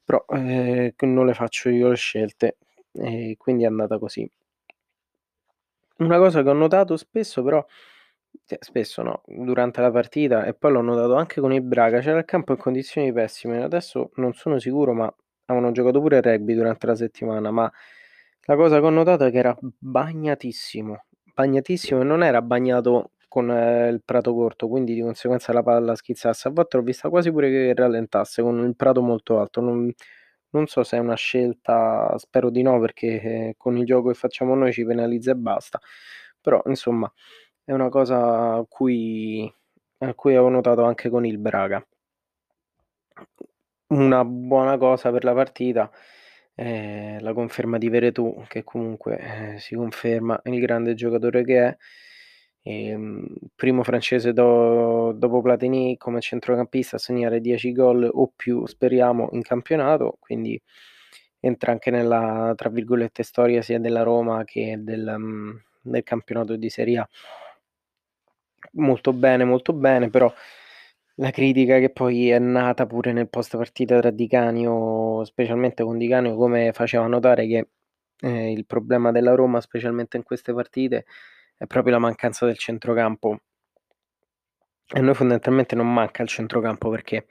Però, 0.04 0.24
ehm, 0.30 0.90
non 1.02 1.26
le 1.26 1.34
faccio 1.34 1.68
io 1.68 1.88
le 1.90 1.96
scelte 1.96 2.56
e 2.92 3.36
quindi 3.38 3.62
è 3.64 3.66
andata 3.66 3.98
così. 3.98 4.28
Una 5.98 6.18
cosa 6.18 6.42
che 6.42 6.48
ho 6.48 6.52
notato 6.52 6.96
spesso 6.96 7.42
però 7.42 7.64
cioè 8.44 8.58
spesso 8.60 9.02
no, 9.02 9.22
durante 9.26 9.80
la 9.80 9.90
partita 9.90 10.44
e 10.44 10.54
poi 10.54 10.72
l'ho 10.72 10.80
notato 10.82 11.14
anche 11.14 11.40
con 11.40 11.52
il 11.52 11.62
Braga, 11.62 12.00
c'era 12.00 12.18
il 12.18 12.24
campo 12.24 12.52
in 12.52 12.58
condizioni 12.58 13.12
pessime, 13.12 13.62
adesso 13.62 14.10
non 14.16 14.32
sono 14.34 14.58
sicuro, 14.58 14.92
ma 14.94 15.12
avevano 15.46 15.72
giocato 15.72 16.00
pure 16.00 16.20
rugby 16.20 16.54
durante 16.54 16.86
la 16.86 16.94
settimana, 16.94 17.50
ma 17.50 17.70
la 18.46 18.56
cosa 18.56 18.80
che 18.80 18.86
ho 18.86 18.90
notato 18.90 19.24
è 19.24 19.30
che 19.30 19.38
era 19.38 19.56
bagnatissimo, 19.60 21.04
bagnatissimo 21.34 22.00
e 22.00 22.04
non 22.04 22.22
era 22.22 22.40
bagnato 22.42 23.12
con 23.28 23.50
eh, 23.50 23.88
il 23.90 24.02
prato 24.04 24.32
corto, 24.34 24.68
quindi 24.68 24.94
di 24.94 25.02
conseguenza 25.02 25.52
la 25.52 25.62
palla 25.62 25.94
schizzasse. 25.94 26.48
A 26.48 26.50
volte 26.50 26.78
l'ho 26.78 26.82
vista 26.82 27.10
quasi 27.10 27.30
pure 27.30 27.50
che 27.50 27.74
rallentasse 27.74 28.40
con 28.42 28.64
il 28.66 28.74
prato 28.74 29.02
molto 29.02 29.38
alto. 29.38 29.60
Non, 29.60 29.92
non 30.50 30.66
so 30.66 30.82
se 30.82 30.96
è 30.96 31.00
una 31.00 31.14
scelta, 31.14 32.14
spero 32.16 32.50
di 32.50 32.62
no, 32.62 32.80
perché 32.80 33.20
eh, 33.20 33.54
con 33.58 33.76
il 33.76 33.84
gioco 33.84 34.08
che 34.08 34.14
facciamo 34.14 34.54
noi 34.54 34.72
ci 34.72 34.84
penalizza 34.84 35.32
e 35.32 35.34
basta. 35.36 35.78
Però, 36.40 36.62
insomma, 36.66 37.12
è 37.68 37.72
una 37.72 37.90
cosa 37.90 38.54
a 38.54 38.64
cui, 38.66 39.52
a 39.98 40.14
cui 40.14 40.32
avevo 40.32 40.48
notato 40.48 40.84
anche 40.84 41.10
con 41.10 41.26
il 41.26 41.36
Braga. 41.36 41.86
Una 43.88 44.24
buona 44.24 44.78
cosa 44.78 45.10
per 45.10 45.22
la 45.22 45.34
partita 45.34 45.90
è 46.54 47.18
la 47.20 47.34
conferma 47.34 47.76
di 47.76 47.90
Veretù, 47.90 48.42
che 48.48 48.64
comunque 48.64 49.18
eh, 49.54 49.58
si 49.58 49.74
conferma 49.74 50.40
il 50.44 50.58
grande 50.60 50.94
giocatore 50.94 51.44
che 51.44 51.62
è. 51.66 51.76
Ehm, 52.62 53.26
primo 53.54 53.82
francese 53.82 54.32
do, 54.32 55.12
dopo 55.14 55.42
Platini 55.42 55.98
come 55.98 56.20
centrocampista 56.20 56.96
a 56.96 56.98
segnare 56.98 57.40
10 57.40 57.72
gol 57.72 58.08
o 58.10 58.32
più, 58.34 58.64
speriamo, 58.66 59.28
in 59.32 59.42
campionato, 59.42 60.16
quindi 60.20 60.58
entra 61.40 61.72
anche 61.72 61.90
nella, 61.90 62.54
tra 62.56 62.70
virgolette, 62.70 63.22
storia 63.22 63.60
sia 63.60 63.78
della 63.78 64.02
Roma 64.02 64.44
che 64.44 64.76
del, 64.80 65.06
um, 65.16 65.60
del 65.82 66.02
campionato 66.02 66.56
di 66.56 66.70
Serie 66.70 66.98
A. 66.98 67.08
Molto 68.72 69.12
bene, 69.12 69.44
molto 69.44 69.72
bene, 69.72 70.10
però 70.10 70.32
la 71.16 71.30
critica 71.30 71.78
che 71.78 71.90
poi 71.90 72.30
è 72.30 72.38
nata 72.38 72.86
pure 72.86 73.12
nel 73.12 73.28
post 73.28 73.56
partita 73.56 73.98
tra 74.00 74.10
Di 74.10 74.28
Canio, 74.28 75.24
specialmente 75.24 75.82
con 75.84 75.98
Di 75.98 76.08
Canio, 76.08 76.36
come 76.36 76.72
faceva 76.72 77.06
notare 77.06 77.46
che 77.46 77.68
eh, 78.20 78.52
il 78.52 78.66
problema 78.66 79.10
della 79.12 79.34
Roma, 79.34 79.60
specialmente 79.60 80.16
in 80.16 80.22
queste 80.22 80.52
partite, 80.52 81.06
è 81.56 81.66
proprio 81.66 81.94
la 81.94 81.98
mancanza 82.00 82.46
del 82.46 82.58
centrocampo. 82.58 83.40
E 84.90 85.00
noi 85.00 85.14
fondamentalmente 85.14 85.74
non 85.74 85.92
manca 85.92 86.22
il 86.22 86.28
centrocampo 86.28 86.88
perché 86.88 87.26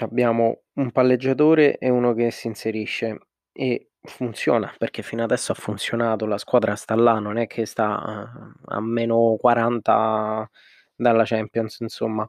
abbiamo 0.00 0.62
un 0.74 0.92
palleggiatore 0.92 1.78
e 1.78 1.88
uno 1.88 2.14
che 2.14 2.30
si 2.30 2.46
inserisce 2.46 3.18
e 3.52 3.87
funziona 4.00 4.72
perché 4.78 5.02
fino 5.02 5.22
adesso 5.22 5.52
ha 5.52 5.54
funzionato, 5.54 6.26
la 6.26 6.38
squadra 6.38 6.74
sta 6.76 6.94
là, 6.94 7.18
non 7.18 7.36
è 7.38 7.46
che 7.46 7.66
sta 7.66 8.00
a, 8.02 8.52
a 8.66 8.80
meno 8.80 9.36
40 9.38 10.48
dalla 10.94 11.24
Champions, 11.24 11.80
insomma. 11.80 12.28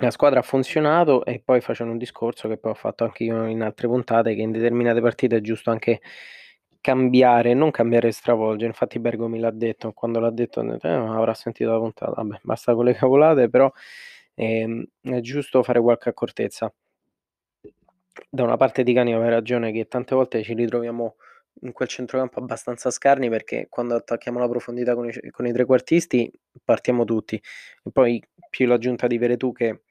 La 0.00 0.10
squadra 0.10 0.40
ha 0.40 0.42
funzionato 0.42 1.24
e 1.24 1.40
poi 1.44 1.60
facendo 1.60 1.92
un 1.92 1.98
discorso 1.98 2.48
che 2.48 2.56
poi 2.58 2.72
ho 2.72 2.74
fatto 2.74 3.04
anche 3.04 3.24
io 3.24 3.46
in 3.46 3.62
altre 3.62 3.86
puntate 3.86 4.34
che 4.34 4.40
in 4.42 4.50
determinate 4.50 5.00
partite 5.00 5.36
è 5.36 5.40
giusto 5.40 5.70
anche 5.70 6.00
cambiare, 6.80 7.54
non 7.54 7.70
cambiare 7.70 8.08
e 8.08 8.12
stravolgere. 8.12 8.66
Infatti 8.66 8.98
Bergo 8.98 9.28
mi 9.28 9.38
l'ha 9.38 9.52
detto, 9.52 9.92
quando 9.92 10.18
l'ha 10.20 10.30
detto 10.30 10.60
eh, 10.62 10.88
avrà 10.88 11.32
sentito 11.34 11.70
la 11.70 11.78
puntata, 11.78 12.12
vabbè, 12.12 12.40
basta 12.42 12.74
con 12.74 12.84
le 12.86 12.94
cavolate, 12.94 13.48
però 13.48 13.72
ehm, 14.34 14.84
è 15.02 15.20
giusto 15.20 15.62
fare 15.62 15.80
qualche 15.80 16.08
accortezza. 16.08 16.72
Da 18.30 18.42
una 18.42 18.56
parte 18.56 18.82
di 18.82 18.92
Cani 18.92 19.12
aveva 19.12 19.30
ragione 19.30 19.72
che 19.72 19.86
tante 19.88 20.14
volte 20.14 20.42
ci 20.42 20.54
ritroviamo 20.54 21.16
in 21.62 21.72
quel 21.72 21.88
centrocampo 21.88 22.40
abbastanza 22.40 22.90
scarni 22.90 23.28
perché 23.28 23.66
quando 23.68 23.94
attacchiamo 23.94 24.38
la 24.38 24.48
profondità 24.48 24.94
con 24.94 25.08
i, 25.08 25.30
con 25.30 25.46
i 25.46 25.52
trequartisti 25.52 26.30
partiamo 26.64 27.04
tutti. 27.04 27.36
E 27.36 27.90
poi 27.92 28.22
più 28.50 28.66
l'aggiunta 28.66 29.06
di 29.06 29.18
Veretù 29.18 29.52
che 29.52 29.82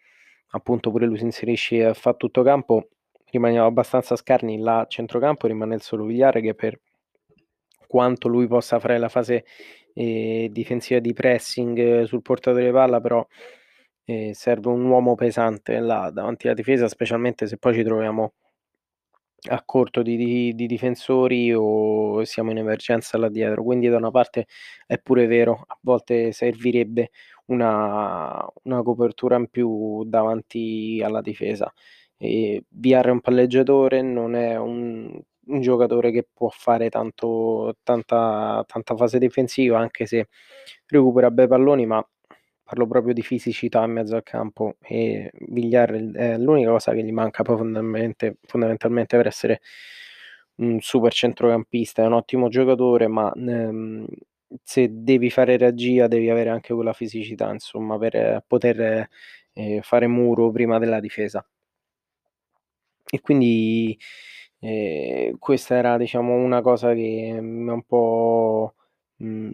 appunto 0.50 0.92
pure 0.92 1.06
lui 1.06 1.18
si 1.18 1.24
inserisce 1.24 1.88
e 1.88 1.94
fa 1.94 2.14
tutto 2.14 2.44
campo 2.44 2.90
rimaniamo 3.32 3.68
abbastanza 3.68 4.16
scarni. 4.16 4.60
Là 4.60 4.82
a 4.82 4.88
centrocampo 4.88 5.48
rimane 5.48 5.76
il 5.76 5.82
solo 5.82 6.06
Vigliare 6.06 6.42
che 6.42 6.54
per 6.54 6.80
quanto 7.88 8.28
lui 8.28 8.48
possa 8.48 8.80
fare 8.80 8.98
la 8.98 9.10
fase 9.10 9.46
eh, 9.94 10.50
difensiva 10.52 11.00
di 11.00 11.14
pressing 11.14 12.04
sul 12.04 12.22
portatore 12.22 12.66
di 12.66 12.72
palla 12.72 13.00
però 13.00 13.26
eh, 14.06 14.34
serve 14.34 14.70
un 14.70 14.86
uomo 14.86 15.16
pesante 15.16 15.80
là 15.80 16.10
davanti 16.12 16.48
alla 16.48 16.56
difesa 16.56 16.88
specialmente 16.88 17.48
se 17.48 17.58
poi 17.58 17.74
ci 17.74 17.84
troviamo 17.84 18.34
a 19.50 19.62
corto 19.66 20.02
di, 20.02 20.16
di, 20.16 20.56
di, 20.56 20.68
difensori 20.68 21.54
o 21.54 22.24
siamo 22.24 22.52
in 22.52 22.58
emergenza 22.58 23.18
là 23.18 23.30
dietro. 23.30 23.64
Quindi 23.64 23.90
da 23.90 23.98
una 23.98 24.12
parte 24.12 24.48
è 24.86 24.98
pure 25.00 25.26
vero, 25.28 25.64
a 25.68 25.78
volte 25.82 26.32
servirebbe 26.32 27.10
una, 27.48 28.46
una 28.64 28.82
copertura 28.84 29.36
in 29.38 29.48
più 29.48 30.04
davanti 30.06 31.02
alla 31.04 31.22
difesa. 31.22 31.72
E 32.18 32.64
VR 32.70 33.08
è 33.08 33.10
un 33.10 33.20
palleggiatore, 33.22 34.02
non 34.02 34.36
è 34.36 34.58
un, 34.58 35.22
un 35.48 35.62
giocatore 35.62 36.12
che 36.12 36.26
può 36.32 36.48
fare 36.50 36.90
tanto, 36.90 37.76
tanta, 37.84 38.64
tanta 38.66 38.96
fase 38.96 39.20
difensiva, 39.20 39.78
anche 39.80 40.06
se 40.06 40.28
recupera 40.88 41.32
bei 41.32 41.48
palloni, 41.48 41.86
ma 41.86 42.06
parlo 42.74 42.88
proprio 42.88 43.14
di 43.14 43.22
fisicità 43.22 43.84
in 43.84 43.92
mezzo 43.92 44.16
al 44.16 44.24
campo 44.24 44.78
e 44.82 45.32
Villar 45.50 45.92
è 46.14 46.38
l'unica 46.40 46.72
cosa 46.72 46.92
che 46.94 47.04
gli 47.04 47.12
manca 47.12 47.44
fondamentalmente, 47.44 48.38
fondamentalmente 48.48 49.16
per 49.16 49.28
essere 49.28 49.62
un 50.56 50.80
super 50.82 51.14
centrocampista, 51.14 52.02
è 52.04 52.06
un 52.08 52.14
ottimo 52.14 52.50
giocatore, 52.50 53.08
ma 53.08 53.32
ehm, 53.34 54.06
se 54.64 54.88
devi 54.92 55.30
fare 55.30 55.58
regia 55.58 56.08
devi 56.08 56.30
avere 56.30 56.50
anche 56.50 56.74
quella 56.74 56.94
fisicità, 56.94 57.52
insomma, 57.52 57.98
per 58.00 58.44
poter 58.48 59.08
eh, 59.54 59.80
fare 59.84 60.08
muro 60.08 60.52
prima 60.52 60.80
della 60.80 61.00
difesa. 61.00 61.46
E 63.12 63.22
quindi 63.22 63.98
eh, 64.60 65.36
questa 65.40 65.76
era, 65.76 65.98
diciamo, 65.98 66.34
una 66.36 66.62
cosa 66.62 66.94
che 66.94 67.38
mi 67.42 67.70
ha 67.70 67.74
un 67.74 67.84
po' 67.84 68.74
mh, 69.18 69.52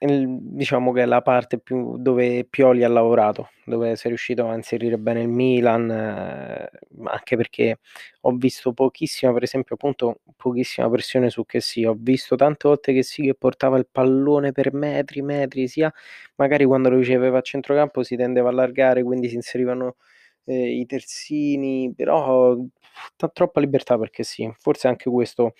diciamo 0.00 0.92
che 0.92 1.02
è 1.02 1.04
la 1.06 1.22
parte 1.22 1.58
più 1.58 1.96
dove 1.98 2.44
Pioli 2.48 2.84
ha 2.84 2.88
lavorato, 2.88 3.50
dove 3.64 3.96
sei 3.96 4.10
riuscito 4.10 4.48
a 4.48 4.54
inserire 4.54 4.96
bene 4.98 5.22
il 5.22 5.28
Milan, 5.28 5.90
eh, 5.90 6.70
anche 7.04 7.36
perché 7.36 7.78
ho 8.22 8.32
visto 8.32 8.72
pochissima, 8.72 9.32
per 9.32 9.42
esempio, 9.42 9.74
appunto, 9.74 10.20
pochissima 10.36 10.88
pressione 10.88 11.30
su 11.30 11.44
che 11.44 11.60
sì, 11.60 11.84
ho 11.84 11.96
visto 11.98 12.36
tante 12.36 12.68
volte 12.68 12.92
che 12.92 13.02
sì 13.02 13.22
che 13.22 13.34
portava 13.34 13.76
il 13.78 13.88
pallone 13.90 14.52
per 14.52 14.72
metri, 14.72 15.20
metri, 15.22 15.66
sia 15.66 15.92
magari 16.36 16.64
quando 16.64 16.90
lo 16.90 16.96
riceveva 16.98 17.38
a 17.38 17.40
centrocampo 17.42 18.02
si 18.04 18.14
tendeva 18.16 18.48
a 18.48 18.52
allargare, 18.52 19.02
quindi 19.02 19.28
si 19.28 19.34
inserivano 19.34 19.96
eh, 20.44 20.78
i 20.78 20.86
terzini, 20.86 21.92
però 21.94 22.56
t- 23.16 23.30
troppa 23.32 23.60
libertà 23.60 23.98
perché 23.98 24.22
sì, 24.22 24.50
forse 24.58 24.88
anche 24.88 25.10
questo 25.10 25.54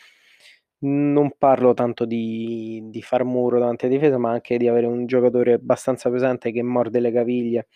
non 0.81 1.33
parlo 1.39 1.75
tanto 1.75 2.05
di 2.05 2.81
di 2.91 3.03
far 3.03 3.25
muro 3.25 3.59
davanti 3.59 3.87
alla 3.87 3.95
difesa, 3.95 4.19
ma 4.19 4.31
anche 4.33 4.57
di 4.59 4.69
avere 4.69 4.87
un 4.87 5.07
giocatore 5.07 5.55
abbastanza 5.55 6.11
pesante 6.11 6.53
che 6.53 6.63
morde 6.63 7.01
le 7.01 7.11
caviglie, 7.13 7.69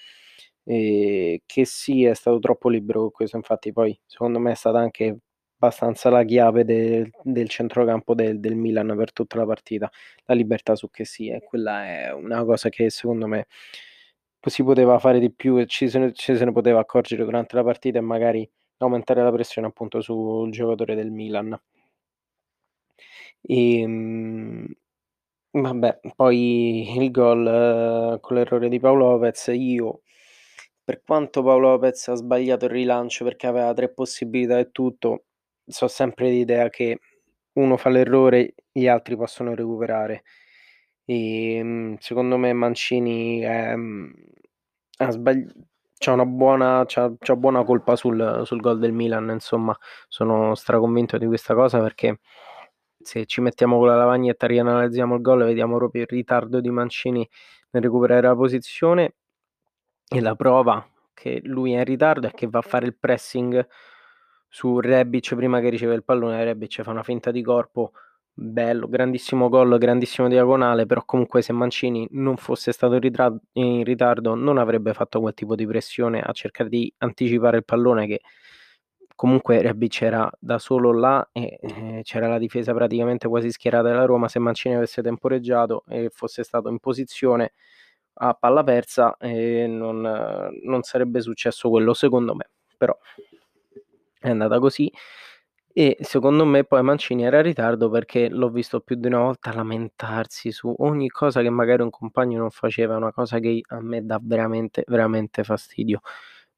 ehm, 0.65 1.39
che 1.47 1.65
sì 1.65 2.05
è 2.05 2.15
stato 2.15 2.39
troppo 2.39 2.69
libero 2.69 3.01
con 3.03 3.11
questo, 3.11 3.37
infatti 3.37 3.73
poi 3.73 3.99
secondo 4.07 4.39
me 4.39 4.53
è 4.53 4.55
stata 4.55 4.79
anche 4.79 5.19
abbastanza 5.59 6.11
la 6.11 6.25
chiave 6.25 6.65
del 6.65 7.11
del 7.23 7.49
centrocampo 7.49 8.15
del 8.15 8.39
del 8.41 8.55
Milan 8.57 8.95
per 8.97 9.13
tutta 9.13 9.37
la 9.39 9.47
partita, 9.47 9.91
la 10.27 10.35
libertà 10.35 10.75
su 10.77 10.91
che 10.91 11.05
sì, 11.05 11.29
e 11.29 11.43
quella 11.43 11.85
è 11.87 12.13
una 12.13 12.45
cosa 12.45 12.69
che 12.69 12.91
secondo 12.91 13.27
me 13.27 13.47
si 14.49 14.63
poteva 14.65 14.99
fare 14.99 15.21
di 15.21 15.33
più 15.33 15.57
e 15.59 15.67
ci 15.67 15.89
se 15.89 15.99
ne 15.99 16.13
ci 16.13 16.37
se 16.37 16.45
ne 16.45 16.53
poteva 16.53 16.81
accorgere 16.81 17.25
durante 17.25 17.55
la 17.57 17.63
partita 17.65 17.99
e 17.99 18.01
magari 18.03 18.49
aumentare 18.79 19.23
la 19.23 19.31
pressione 19.33 19.69
appunto 19.69 20.01
sul 20.01 20.51
giocatore 20.51 20.95
del 20.97 21.11
Milan. 21.13 21.57
Ehm, 23.45 24.67
vabbè, 25.53 26.01
poi 26.17 26.97
il 26.99 27.11
gol 27.11 28.19
con 28.21 28.37
l'errore 28.37 28.69
di 28.69 28.79
Paolo 28.81 29.11
Lopez, 29.13 29.49
io 29.55 30.03
per 30.85 31.03
quanto 31.03 31.43
Paolo 31.43 31.71
Lopez 31.73 32.09
ha 32.09 32.15
sbagliato 32.15 32.67
il 32.67 32.71
rilancio 32.73 33.25
perché 33.25 33.47
aveva 33.47 33.73
tre 33.75 33.91
possibilità 33.93 34.59
e 34.59 34.71
tutto, 34.73 35.25
so 35.67 35.89
sempre 35.89 36.31
l'idea 36.31 36.69
che 36.71 36.99
uno 37.55 37.77
fa 37.77 37.91
l'errore, 37.91 38.55
gli 38.73 38.87
altri 38.89 39.17
possono 39.17 39.55
recuperare. 39.55 40.25
Ehm, 41.07 41.97
secondo 41.99 42.37
me 42.39 42.53
Mancini 42.53 43.41
è, 43.41 43.75
ha 44.99 45.11
sbagli 45.11 45.47
c'ha 45.99 46.13
una 46.13 46.27
buona, 46.27 46.85
c'ha, 46.87 47.13
c'ha 47.19 47.37
buona 47.37 47.63
colpa 47.65 47.95
sul, 47.97 48.43
sul 48.45 48.61
gol 48.61 48.79
del 48.81 48.93
Milan, 48.93 49.31
insomma, 49.31 49.77
sono 50.09 50.55
straconvinto 50.57 51.17
di 51.17 51.27
questa 51.27 51.55
cosa 51.55 51.81
perché 51.81 52.19
se 53.03 53.27
ci 53.27 53.41
mettiamo 53.41 53.79
con 53.79 53.87
la 53.87 53.97
lavagnetta, 53.97 54.47
rianalizziamo 54.47 55.17
il 55.17 55.21
gol, 55.21 55.45
vediamo 55.45 55.77
proprio 55.77 56.03
il 56.03 56.09
ritardo 56.09 56.61
di 56.61 56.71
Mancini 56.71 57.29
nel 57.71 57.83
recuperare 57.83 58.27
la 58.27 58.35
posizione. 58.35 59.15
E 60.09 60.21
la 60.21 60.35
prova 60.35 60.87
che 61.15 61.41
lui 61.45 61.73
è 61.73 61.79
in 61.79 61.85
ritardo 61.85 62.27
è 62.27 62.33
che 62.33 62.47
va 62.47 62.59
a 62.59 62.63
fare 62.63 62.87
il 62.87 62.97
pressing 62.99 63.67
su 64.49 64.81
Rebic 64.81 65.35
prima 65.35 65.61
che 65.61 65.71
riceve 65.71 65.95
il 65.95 66.05
pallone, 66.05 66.45
Rebic 66.45 66.83
fa 66.83 66.91
una 66.91 67.03
finta 67.03 67.31
di 67.31 67.43
corpo, 67.43 67.93
bello, 68.35 68.87
grandissimo 68.89 69.49
gol, 69.49 69.79
grandissimo 69.79 70.29
diagonale, 70.29 70.85
però 70.85 71.03
comunque 71.05 71.41
se 71.41 71.53
Mancini 71.53 72.07
non 72.13 72.37
fosse 72.37 72.73
stato 72.73 72.99
in 73.53 73.85
ritardo 73.85 74.35
non 74.35 74.59
avrebbe 74.59 74.93
fatto 74.93 75.21
quel 75.21 75.33
tipo 75.33 75.55
di 75.55 75.67
pressione 75.67 76.21
a 76.21 76.33
cercare 76.33 76.69
di 76.69 76.93
anticipare 76.99 77.59
il 77.59 77.65
pallone 77.65 78.07
che 78.07 78.21
comunque 79.15 79.61
Rebic 79.63 80.03
era 80.03 80.31
da 80.39 80.59
solo 80.59 80.93
là 80.93 81.29
e 81.33 81.59
eh, 81.61 82.01
c'era 82.03 82.29
la 82.29 82.39
difesa 82.39 82.73
praticamente 82.75 83.29
quasi 83.29 83.51
schierata 83.51 83.89
della 83.89 84.05
Roma, 84.05 84.29
se 84.29 84.39
Mancini 84.39 84.75
avesse 84.77 85.03
temporeggiato 85.03 85.85
e 85.89 86.11
fosse 86.13 86.43
stato 86.45 86.69
in 86.69 86.79
posizione 86.79 87.53
a 88.15 88.35
palla 88.35 88.63
persa 88.63 89.17
eh, 89.19 89.67
non, 89.67 90.01
non 90.65 90.83
sarebbe 90.83 91.21
successo 91.21 91.71
quello 91.71 91.95
secondo 91.95 92.35
me, 92.35 92.51
però 92.77 92.97
è 94.21 94.31
andata 94.31 94.59
così. 94.59 94.91
E 95.75 95.97
secondo 96.03 96.45
me 96.45 96.65
poi 96.65 96.83
Mancini 96.83 97.25
era 97.25 97.39
in 97.39 97.45
ritardo 97.45 97.89
perché 97.89 98.29
l'ho 98.29 98.51
visto 98.51 98.81
più 98.81 98.97
di 98.97 99.07
una 99.07 99.21
volta 99.21 99.55
lamentarsi 99.55 100.53
su 100.53 100.73
ogni 100.79 101.09
cosa 101.09 101.41
che 101.41 101.49
magari 101.49 101.81
un 101.83 101.89
compagno 101.91 102.39
non 102.39 102.51
faceva, 102.51 102.97
una 102.97 103.11
cosa 103.13 103.39
che 103.39 103.63
a 103.69 103.81
me 103.81 104.05
dà 104.05 104.21
veramente, 104.23 104.85
veramente 104.87 105.43
fastidio. 105.45 106.01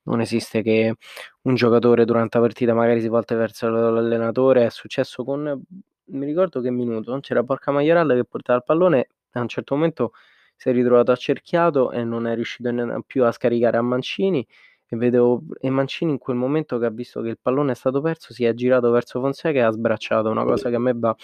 Non 0.05 0.21
esiste 0.21 0.63
che 0.63 0.95
un 1.43 1.55
giocatore 1.55 2.05
durante 2.05 2.39
la 2.39 2.45
partita 2.45 2.75
magari 2.75 3.01
si 3.01 3.09
volte 3.09 3.35
verso 3.35 3.69
l'allenatore, 3.69 4.67
è 4.67 4.71
successo 4.71 5.25
con 5.25 5.63
mi 6.07 6.27
ricordo 6.27 6.61
che 6.61 6.71
minuto, 6.71 7.19
c'era 7.21 7.43
Porca 7.43 7.73
Maioral 7.73 8.15
che 8.15 8.25
portava 8.25 8.59
il 8.59 8.65
pallone. 8.65 9.09
A 9.33 9.41
un 9.41 9.49
certo 9.49 9.75
momento 9.75 10.13
si 10.57 10.69
è 10.69 10.73
ritrovato 10.73 11.11
accerchiato 11.13 11.91
e 11.91 12.05
non 12.05 12.27
è 12.27 12.35
riuscito 12.35 12.71
più 13.07 13.25
a 13.25 13.33
scaricare 13.33 13.79
a 13.79 13.83
Mancini. 13.83 14.47
E 14.87 14.97
vedevo 14.97 15.43
e 15.59 15.71
Mancini 15.71 16.13
in 16.13 16.19
quel 16.19 16.37
momento 16.37 16.79
che 16.79 16.85
ha 16.85 16.91
visto 16.91 17.23
che 17.23 17.31
il 17.31 17.39
pallone 17.41 17.73
è 17.73 17.75
stato 17.75 18.03
perso 18.03 18.35
si 18.35 18.45
è 18.45 18.53
girato 18.53 18.91
verso 18.91 19.21
Fonseca 19.21 19.59
e 19.59 19.63
ha 19.63 19.71
sbracciato, 19.71 20.29
una 20.29 20.45
cosa 20.45 20.69
che 20.69 20.77
a 20.77 20.79
me 20.79 20.93
va 20.95 21.17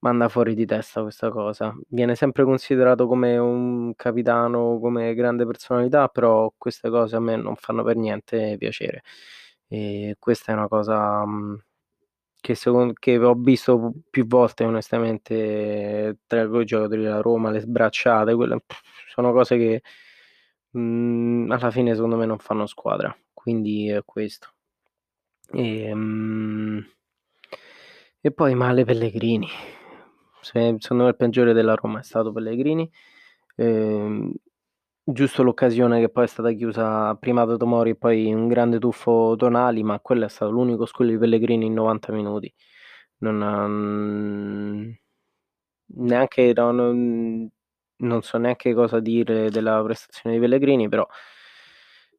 manda 0.00 0.28
fuori 0.28 0.54
di 0.54 0.66
testa 0.66 1.02
questa 1.02 1.30
cosa. 1.30 1.74
Viene 1.88 2.14
sempre 2.14 2.44
considerato 2.44 3.06
come 3.06 3.36
un 3.38 3.94
capitano, 3.96 4.78
come 4.80 5.14
grande 5.14 5.46
personalità, 5.46 6.08
però 6.08 6.52
queste 6.56 6.90
cose 6.90 7.16
a 7.16 7.20
me 7.20 7.36
non 7.36 7.56
fanno 7.56 7.82
per 7.84 7.96
niente 7.96 8.56
piacere. 8.58 9.02
E 9.68 10.16
questa 10.18 10.52
è 10.52 10.54
una 10.56 10.68
cosa 10.68 11.24
mhmm, 11.26 11.58
che, 12.40 12.54
secondo, 12.54 12.94
che 12.98 13.18
ho 13.18 13.34
visto 13.34 13.92
più 14.10 14.26
volte 14.26 14.64
onestamente 14.64 16.18
tra 16.26 16.42
i 16.42 16.64
giocatori 16.64 17.02
della 17.02 17.20
Roma, 17.20 17.50
le 17.50 17.60
sbracciate, 17.60 18.34
quelle 18.34 18.62
sono 19.08 19.32
cose 19.32 19.56
che 19.58 19.82
mh, 20.72 20.80
mhmm, 20.80 21.50
alla 21.52 21.70
fine 21.70 21.94
secondo 21.94 22.16
me 22.16 22.26
non 22.26 22.38
fanno 22.38 22.66
squadra. 22.66 23.14
Quindi 23.32 23.88
è 23.90 24.02
questo. 24.04 24.48
E, 25.52 25.94
mh, 25.94 25.98
mhmm, 26.00 26.80
e 28.22 28.30
poi 28.32 28.54
male 28.54 28.84
Pellegrini 28.84 29.48
se, 30.42 30.76
secondo 30.78 31.04
me 31.04 31.10
il 31.10 31.16
peggiore 31.16 31.52
della 31.52 31.74
Roma 31.74 32.00
è 32.00 32.02
stato 32.02 32.32
Pellegrini. 32.32 32.90
Ehm, 33.56 34.32
giusto 35.04 35.42
l'occasione 35.42 36.00
che 36.00 36.08
poi 36.08 36.24
è 36.24 36.26
stata 36.26 36.52
chiusa 36.52 37.14
prima 37.16 37.44
da 37.44 37.56
Tomori 37.56 37.90
e 37.90 37.96
poi 37.96 38.32
un 38.32 38.48
grande 38.48 38.78
tuffo 38.78 39.34
Tonali, 39.36 39.82
ma 39.82 40.00
quello 40.00 40.24
è 40.24 40.28
stato 40.28 40.50
l'unico 40.50 40.86
squillo 40.86 41.12
di 41.12 41.18
Pellegrini 41.18 41.66
in 41.66 41.74
90 41.74 42.12
minuti. 42.12 42.52
Non, 43.18 43.40
um, 43.42 44.96
neanche 45.98 46.52
non, 46.54 47.50
non, 47.96 48.22
so 48.22 48.38
neanche 48.38 48.72
cosa 48.74 49.00
dire 49.00 49.50
della 49.50 49.82
prestazione 49.82 50.36
di 50.36 50.40
Pellegrini, 50.40 50.88
però 50.88 51.06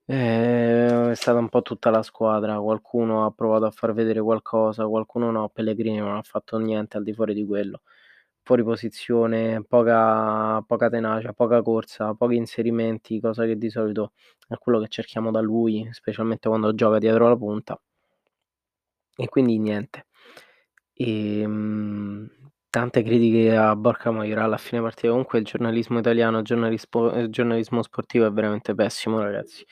eh, 0.06 1.12
è 1.12 1.16
stata 1.16 1.40
un 1.40 1.50
po' 1.50 1.62
tutta 1.62 1.90
la 1.90 2.04
squadra. 2.04 2.60
Qualcuno 2.60 3.26
ha 3.26 3.32
provato 3.32 3.66
a 3.66 3.72
far 3.72 3.94
vedere 3.94 4.22
qualcosa, 4.22 4.86
qualcuno 4.88 5.32
no. 5.32 5.50
Pellegrini 5.50 5.98
non 5.98 6.16
ha 6.16 6.22
fatto 6.24 6.58
niente 6.58 6.98
al 6.98 7.04
di 7.04 7.14
fuori 7.14 7.34
di 7.34 7.46
quello 7.46 7.82
fuori 8.44 8.64
posizione, 8.64 9.64
poca, 9.68 10.62
poca 10.66 10.90
tenacia, 10.90 11.34
poca 11.34 11.62
corsa, 11.62 12.14
pochi 12.16 12.36
inserimenti, 12.36 13.20
cosa 13.20 13.46
che 13.46 13.58
di 13.58 13.70
solito 13.70 14.14
è 14.48 14.56
quello 14.58 14.80
che 14.80 14.88
cerchiamo 14.88 15.32
da 15.32 15.40
lui, 15.42 15.88
specialmente 15.92 16.48
quando 16.50 16.74
gioca 16.74 16.98
dietro 17.00 17.28
la 17.30 17.38
punta. 17.38 17.80
E 19.18 19.28
quindi 19.28 19.58
niente. 19.60 20.06
E, 20.94 21.40
ehm, 21.42 22.30
tante 22.70 23.04
critiche 23.04 23.56
a 23.56 23.76
Borca 23.76 24.12
Maioral 24.12 24.46
alla 24.46 24.58
fine 24.58 24.82
partita. 24.82 25.10
Comunque 25.10 25.40
il 25.40 25.46
giornalismo 25.46 26.00
italiano, 26.00 26.40
il 26.40 26.44
giornalismo, 26.46 27.12
il 27.20 27.30
giornalismo 27.30 27.82
sportivo 27.84 28.26
è 28.26 28.32
veramente 28.32 28.74
pessimo, 28.76 29.20
ragazzi. 29.22 29.66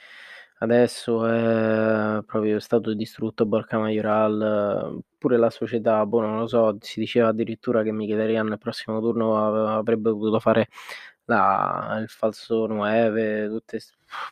Adesso 0.61 1.25
è 1.25 2.21
proprio 2.25 2.59
stato 2.59 2.93
distrutto 2.93 3.45
Borca 3.45 3.77
Majoral, 3.79 5.01
pure 5.17 5.37
la 5.37 5.49
società, 5.49 6.05
boh, 6.05 6.19
non 6.19 6.37
lo 6.37 6.47
so, 6.47 6.77
si 6.81 6.99
diceva 6.99 7.29
addirittura 7.29 7.81
che 7.81 7.93
Mkhitaryan 7.93 8.47
nel 8.47 8.57
prossimo 8.57 8.99
turno 8.99 9.67
avrebbe 9.77 10.11
potuto 10.11 10.39
fare 10.41 10.67
la, 11.25 11.97
il 12.01 12.09
falso 12.09 12.65
9, 12.67 13.47
tutte, 13.47 13.79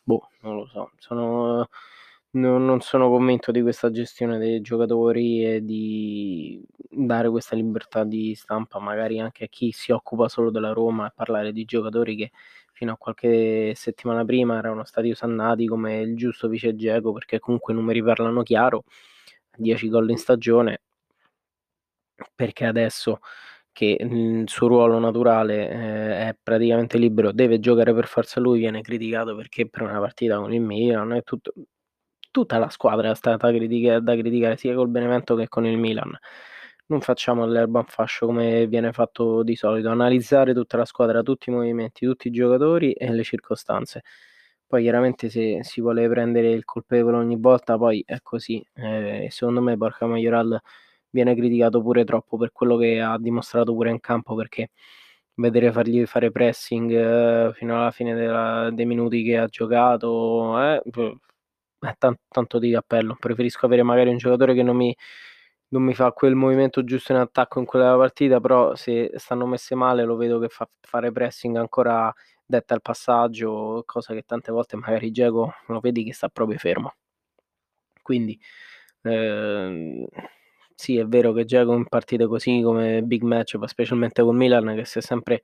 boh, 0.04 0.28
non 0.42 0.56
lo 0.56 0.66
so, 0.66 0.90
sono, 0.98 1.68
non, 2.40 2.64
non 2.64 2.80
sono 2.80 3.08
convinto 3.08 3.50
di 3.52 3.62
questa 3.62 3.90
gestione 3.90 4.38
dei 4.38 4.60
giocatori 4.60 5.44
e 5.44 5.64
di 5.64 6.64
dare 6.90 7.28
questa 7.30 7.54
libertà 7.56 8.04
di 8.04 8.34
stampa 8.34 8.78
magari 8.78 9.20
anche 9.20 9.44
a 9.44 9.48
chi 9.48 9.72
si 9.72 9.92
occupa 9.92 10.28
solo 10.28 10.50
della 10.50 10.72
Roma 10.72 11.08
e 11.08 11.12
parlare 11.14 11.52
di 11.52 11.64
giocatori 11.64 12.16
che 12.16 12.30
fino 12.72 12.92
a 12.92 12.96
qualche 12.96 13.72
settimana 13.74 14.24
prima 14.24 14.58
erano 14.58 14.84
stati 14.84 15.10
usannati 15.10 15.66
come 15.66 16.00
il 16.00 16.16
giusto 16.16 16.48
vice 16.48 16.74
Geco 16.76 17.12
perché 17.12 17.38
comunque 17.40 17.72
i 17.72 17.76
numeri 17.76 18.02
parlano 18.02 18.42
chiaro 18.42 18.84
10 19.56 19.88
gol 19.88 20.10
in 20.10 20.18
stagione 20.18 20.80
perché 22.34 22.64
adesso 22.64 23.20
che 23.72 23.96
il 24.00 24.48
suo 24.48 24.66
ruolo 24.68 24.98
naturale 24.98 25.68
eh, 25.70 26.28
è 26.28 26.36
praticamente 26.42 26.98
libero 26.98 27.32
deve 27.32 27.60
giocare 27.60 27.94
per 27.94 28.06
forza 28.06 28.40
lui 28.40 28.58
viene 28.58 28.80
criticato 28.82 29.36
perché 29.36 29.68
per 29.68 29.82
una 29.82 29.98
partita 30.00 30.38
con 30.38 30.52
il 30.52 30.60
Milan 30.60 31.12
è 31.12 31.22
tutto, 31.22 31.52
tutta 32.30 32.58
la 32.58 32.68
squadra 32.68 33.10
è 33.10 33.14
stata 33.14 33.50
critica, 33.50 34.00
da 34.00 34.16
criticare 34.16 34.56
sia 34.56 34.74
col 34.74 34.88
Benevento 34.88 35.34
che 35.34 35.48
con 35.48 35.66
il 35.66 35.78
Milan 35.78 36.16
non 36.88 37.00
facciamo 37.00 37.46
l'erba 37.46 37.80
un 37.80 37.84
fascio 37.86 38.26
come 38.26 38.66
viene 38.66 38.92
fatto 38.92 39.42
di 39.42 39.56
solito, 39.56 39.90
analizzare 39.90 40.54
tutta 40.54 40.76
la 40.78 40.84
squadra, 40.84 41.22
tutti 41.22 41.50
i 41.50 41.52
movimenti, 41.52 42.06
tutti 42.06 42.28
i 42.28 42.30
giocatori 42.30 42.92
e 42.92 43.12
le 43.12 43.22
circostanze. 43.22 44.02
Poi 44.66 44.82
chiaramente 44.82 45.30
se 45.30 45.60
si 45.62 45.80
vuole 45.80 46.08
prendere 46.08 46.50
il 46.50 46.64
colpevole 46.64 47.16
ogni 47.16 47.36
volta, 47.38 47.76
poi 47.78 48.02
è 48.06 48.18
così. 48.22 48.64
Eh, 48.74 49.28
secondo 49.30 49.60
me 49.62 49.76
Borca 49.76 50.06
Majoral 50.06 50.60
viene 51.10 51.34
criticato 51.34 51.82
pure 51.82 52.04
troppo 52.04 52.36
per 52.36 52.52
quello 52.52 52.76
che 52.76 53.00
ha 53.00 53.18
dimostrato 53.18 53.74
pure 53.74 53.90
in 53.90 54.00
campo, 54.00 54.34
perché 54.34 54.70
vedere 55.34 55.72
fargli 55.72 56.04
fare 56.06 56.30
pressing 56.30 56.90
eh, 56.92 57.52
fino 57.54 57.76
alla 57.80 57.90
fine 57.90 58.14
della, 58.14 58.70
dei 58.72 58.86
minuti 58.86 59.22
che 59.22 59.38
ha 59.38 59.46
giocato 59.46 60.60
eh, 60.62 60.82
è 61.80 61.94
tanto, 61.98 62.20
tanto 62.28 62.58
di 62.58 62.70
cappello. 62.72 63.16
Preferisco 63.18 63.66
avere 63.66 63.82
magari 63.82 64.10
un 64.10 64.16
giocatore 64.18 64.54
che 64.54 64.62
non 64.62 64.76
mi 64.76 64.94
non 65.70 65.82
mi 65.82 65.94
fa 65.94 66.12
quel 66.12 66.34
movimento 66.34 66.82
giusto 66.84 67.12
in 67.12 67.18
attacco 67.18 67.58
in 67.58 67.66
quella 67.66 67.94
partita, 67.96 68.40
però 68.40 68.74
se 68.74 69.10
stanno 69.16 69.46
messe 69.46 69.74
male 69.74 70.04
lo 70.04 70.16
vedo 70.16 70.38
che 70.38 70.48
fa 70.48 70.66
fare 70.80 71.12
pressing 71.12 71.56
ancora 71.56 72.12
detta 72.46 72.74
il 72.74 72.80
passaggio, 72.80 73.82
cosa 73.86 74.14
che 74.14 74.22
tante 74.22 74.50
volte 74.52 74.76
magari 74.76 75.10
Diego 75.10 75.52
lo 75.66 75.80
vedi 75.80 76.04
che 76.04 76.14
sta 76.14 76.28
proprio 76.30 76.56
fermo. 76.58 76.94
Quindi 78.02 78.38
ehm, 79.02 80.06
sì, 80.74 80.96
è 80.98 81.06
vero 81.06 81.32
che 81.32 81.44
Diego 81.44 81.74
in 81.74 81.86
partite 81.88 82.26
così 82.26 82.60
come 82.62 83.02
big 83.02 83.22
match, 83.22 83.54
ma 83.56 83.66
specialmente 83.68 84.22
con 84.22 84.36
Milan 84.36 84.74
che 84.76 84.84
si 84.84 84.98
è 84.98 85.02
sempre 85.02 85.42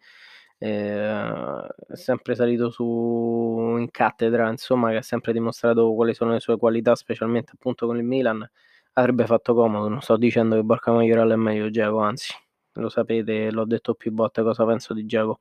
eh, 0.58 1.66
è 1.88 1.94
sempre 1.96 2.34
salito 2.34 2.70
su 2.70 3.76
in 3.78 3.90
cattedra, 3.90 4.48
insomma, 4.50 4.90
che 4.90 4.96
ha 4.96 5.02
sempre 5.02 5.32
dimostrato 5.32 5.92
quali 5.94 6.14
sono 6.14 6.32
le 6.32 6.40
sue 6.40 6.56
qualità, 6.56 6.94
specialmente 6.94 7.52
appunto 7.54 7.86
con 7.86 7.96
il 7.96 8.04
Milan 8.04 8.48
avrebbe 8.94 9.26
fatto 9.26 9.54
comodo. 9.54 9.88
Non 9.88 10.00
sto 10.00 10.16
dicendo 10.16 10.56
che 10.56 10.62
Borca 10.62 10.92
Majoral 10.92 11.30
è 11.32 11.36
meglio 11.36 11.70
Giacomo, 11.70 12.02
anzi, 12.02 12.34
lo 12.74 12.88
sapete, 12.88 13.50
l'ho 13.50 13.64
detto 13.64 13.94
più 13.94 14.12
volte 14.12 14.42
cosa 14.42 14.64
penso 14.64 14.94
di 14.94 15.06
Giacomo. 15.06 15.38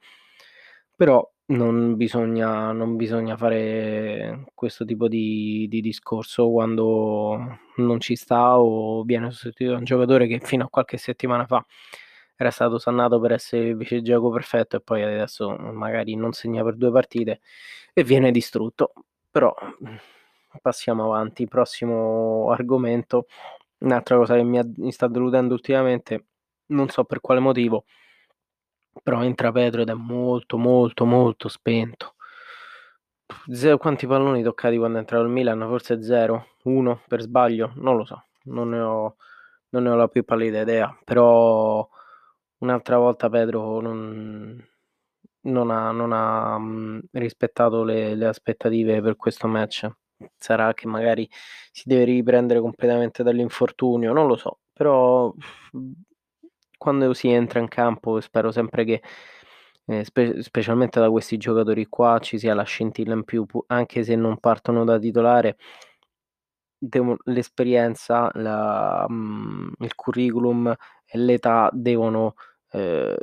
Però 0.95 1.27
non 1.45 1.95
bisogna, 1.95 2.71
non 2.71 2.95
bisogna 2.95 3.35
fare 3.35 4.45
questo 4.53 4.85
tipo 4.85 5.07
di, 5.07 5.67
di, 5.69 5.81
discorso 5.81 6.49
quando 6.49 7.59
non 7.77 7.99
ci 7.99 8.15
sta 8.15 8.57
o 8.59 9.03
viene 9.03 9.31
sostituito 9.31 9.73
da 9.73 9.79
un 9.79 9.83
giocatore 9.85 10.27
che 10.27 10.39
fino 10.39 10.65
a 10.65 10.69
qualche 10.69 10.97
settimana 10.97 11.45
fa 11.45 11.65
era 12.35 12.51
stato 12.51 12.77
sannato 12.77 13.19
per 13.19 13.31
essere 13.33 13.69
il 13.69 13.75
vice 13.77 14.01
gioco 14.01 14.29
perfetto 14.31 14.77
e 14.77 14.81
poi 14.81 15.03
adesso 15.03 15.49
magari 15.49 16.15
non 16.15 16.33
segna 16.33 16.63
per 16.63 16.75
due 16.75 16.91
partite 16.91 17.41
e 17.93 18.03
viene 18.03 18.31
distrutto. 18.31 18.93
Però 19.29 19.53
passiamo 20.61 21.05
avanti. 21.05 21.47
Prossimo 21.47 22.49
argomento, 22.51 23.27
un'altra 23.79 24.17
cosa 24.17 24.35
che 24.35 24.43
mi, 24.43 24.59
ha, 24.59 24.65
mi 24.77 24.91
sta 24.91 25.07
deludendo 25.07 25.53
ultimamente 25.53 26.25
non 26.67 26.89
so 26.89 27.03
per 27.03 27.21
quale 27.21 27.39
motivo, 27.39 27.85
però 29.01 29.23
entra 29.23 29.51
Pedro 29.51 29.81
ed 29.81 29.89
è 29.89 29.93
molto, 29.93 30.57
molto, 30.57 31.05
molto 31.05 31.47
spento. 31.49 32.15
Ze 33.51 33.77
quanti 33.77 34.05
palloni 34.05 34.43
toccati 34.43 34.77
quando 34.77 34.97
è 34.97 34.99
entrato 34.99 35.23
il 35.23 35.29
Milan? 35.29 35.59
Forse 35.67 36.01
0? 36.01 36.47
1 36.63 37.01
per 37.07 37.21
sbaglio? 37.21 37.73
Non 37.75 37.97
lo 37.97 38.05
so, 38.05 38.25
non 38.43 38.69
ne 38.69 38.79
ho 38.79 39.15
non 39.69 39.83
ne 39.83 39.89
ho 39.89 39.95
la 39.95 40.07
più 40.07 40.23
pallida 40.23 40.61
idea, 40.61 40.95
però 41.03 41.87
un'altra 42.63 42.97
volta 42.97 43.29
Pedro 43.29 43.79
non 43.81 44.65
non 45.45 45.71
ha 45.71 45.91
non 45.91 46.11
ha, 46.13 46.57
mhmm, 46.57 46.99
rispettato 47.11 47.83
le 47.83 48.15
le 48.15 48.25
aspettative 48.27 49.01
per 49.01 49.15
questo 49.17 49.47
match. 49.47 49.89
Sarà 50.37 50.73
che 50.73 50.87
magari 50.87 51.27
si 51.71 51.83
deve 51.85 52.05
riprendere 52.05 52.59
completamente 52.61 53.23
dall'infortunio, 53.23 54.13
non 54.13 54.27
lo 54.27 54.35
so, 54.37 54.59
però 54.73 55.33
quando 56.77 57.13
si 57.13 57.29
entra 57.29 57.59
in 57.59 57.67
campo 57.67 58.19
spero 58.21 58.51
sempre 58.51 58.83
che 58.85 59.01
ehm, 59.85 60.01
spe 60.03 60.41
specialmente 60.43 60.99
da 60.99 61.09
questi 61.09 61.37
giocatori 61.37 61.87
qua, 61.87 62.19
ci 62.19 62.37
sia 62.39 62.53
la 62.53 62.63
scintilla 62.63 63.13
in 63.13 63.23
più, 63.23 63.45
pu 63.45 63.63
anche 63.67 64.03
se 64.03 64.15
non 64.15 64.37
partono 64.39 64.83
da 64.85 64.99
titolare 64.99 65.57
devo 66.81 67.17
l'esperienza, 67.25 68.29
la 68.33 69.05
mhmm, 69.07 69.71
il 69.79 69.95
curriculum 69.95 70.73
e 71.05 71.17
l'età 71.17 71.69
devono, 71.71 72.33
ehm, 72.73 73.15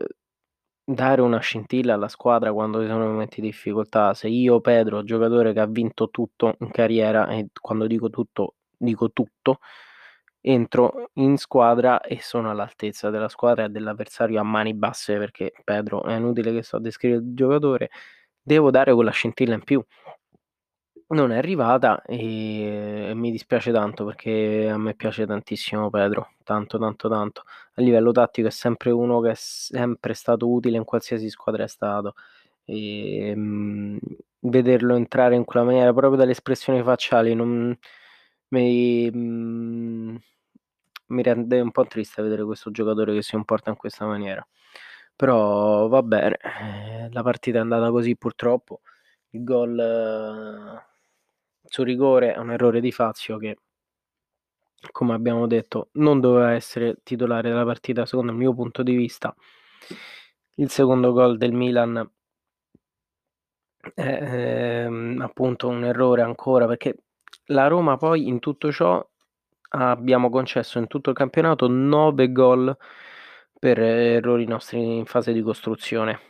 dare 0.85 1.21
una 1.23 1.39
scintilla 1.41 1.95
alla 1.95 2.09
squadra 2.09 2.53
quando 2.53 2.81
ci 2.83 2.89
sono 2.89 3.07
momenti 3.07 3.41
di 3.41 3.49
difficoltà. 3.49 4.15
Se 4.15 4.29
io, 4.29 4.61
Pedro, 4.61 5.05
giocatore 5.05 5.53
che 5.53 5.61
ha 5.61 5.67
vinto 5.67 6.11
tutto 6.11 6.57
in 6.61 6.71
carriera, 6.71 7.29
e 7.29 7.49
quando 7.61 7.87
dico 7.87 8.11
tutto, 8.11 8.57
dico 8.77 9.11
tutto, 9.13 9.61
entro 10.43 11.11
in 11.15 11.37
squadra 11.37 12.01
e 12.01 12.21
sono 12.23 12.51
all'altezza 12.51 13.11
della 13.11 13.29
squadra 13.29 13.65
e 13.67 13.69
dell'avversario 13.71 14.41
a 14.41 14.45
mani 14.45 14.75
basse, 14.75 15.19
perché 15.19 15.53
Pedro 15.65 16.05
è 16.05 16.15
inutile 16.17 16.53
che 16.53 16.63
sto 16.63 16.77
a 16.77 16.81
descrivere 16.81 17.23
il 17.23 17.35
giocatore, 17.35 17.91
devo 18.43 18.71
dare 18.71 18.95
quella 18.95 19.11
scintilla 19.13 19.55
in 19.55 19.65
più. 19.65 19.85
Non 21.13 21.33
è 21.33 21.37
arrivata 21.39 22.03
e 22.05 23.11
mi 23.17 23.33
dispiace 23.33 23.73
tanto 23.73 24.05
perché 24.05 24.69
a 24.71 24.77
me 24.79 24.95
piace 24.95 25.27
tantissimo 25.27 25.91
Pedro, 25.91 26.35
tanto, 26.45 26.79
tanto, 26.79 27.09
tanto. 27.09 27.43
A 27.75 27.83
livello 27.83 28.13
tattico 28.13 28.47
è 28.47 28.51
sempre 28.53 28.93
uno 28.93 29.19
che 29.21 29.31
è 29.31 29.35
sempre 29.35 30.15
stato 30.15 30.49
utile 30.49 30.77
in 30.77 30.85
qualsiasi 30.85 31.29
squadra 31.29 31.65
è 31.65 31.69
stato. 31.69 32.15
Ehm, 32.67 33.99
vederlo 34.43 34.95
entrare 34.95 35.35
in 35.35 35.45
quella 35.45 35.67
maniera, 35.67 35.93
proprio 35.93 36.17
dalle 36.17 36.31
espressioni 36.31 36.81
facciali, 36.85 37.35
non 37.35 37.77
mi 38.51 39.11
mhmm, 39.11 40.17
mi 41.09 41.23
rende 41.25 41.61
un 41.61 41.73
po' 41.73 41.87
triste 41.87 42.23
vedere 42.23 42.45
questo 42.45 42.71
giocatore 42.71 43.15
che 43.15 43.23
si 43.23 43.33
comporta 43.33 43.71
in 43.71 43.77
questa 43.77 44.07
maniera. 44.07 44.47
Però 45.17 45.89
va 45.89 46.03
bene, 46.05 46.37
ehm, 46.41 47.13
la 47.13 47.23
partita 47.25 47.59
è 47.59 47.61
andata 47.63 47.91
così 47.91 48.17
purtroppo. 48.17 48.81
Il 49.31 49.43
gol 49.45 49.77
su 51.65 51.83
rigore 51.83 52.35
è 52.35 52.39
un 52.39 52.51
errore 52.51 52.81
di 52.81 52.93
Fazio 52.93 53.37
che 53.39 53.57
come 54.93 55.15
abbiamo 55.15 55.47
detto, 55.47 55.89
non 55.93 56.21
doveva 56.21 56.53
essere 56.53 56.99
titolare 57.03 57.49
della 57.51 57.65
partita 57.65 58.07
secondo 58.07 58.33
il 58.33 58.39
mio 58.39 58.55
punto 58.55 58.83
di 58.83 58.95
vista. 58.95 59.35
Il 60.57 60.71
secondo 60.71 61.13
gol 61.13 61.37
del 61.37 61.53
Milan 61.53 62.09
è, 63.95 64.85
ehm, 64.87 65.21
appunto 65.21 65.69
un 65.69 65.85
errore 65.85 66.23
ancora, 66.23 66.67
perché 66.67 66.97
la 67.47 67.67
Roma 67.67 67.97
poi 67.97 68.29
in 68.29 68.39
tutto 68.39 68.71
ciò 68.73 69.05
abbiamo 69.73 70.31
concesso 70.31 70.79
in 70.79 70.87
tutto 70.87 71.11
il 71.11 71.17
campionato 71.17 71.69
9 71.69 72.33
gol 72.33 72.77
per 73.59 73.79
errori 73.81 74.47
nostri 74.47 74.97
in 74.99 75.07
fase 75.07 75.33
di 75.33 75.43
costruzione. 75.43 76.21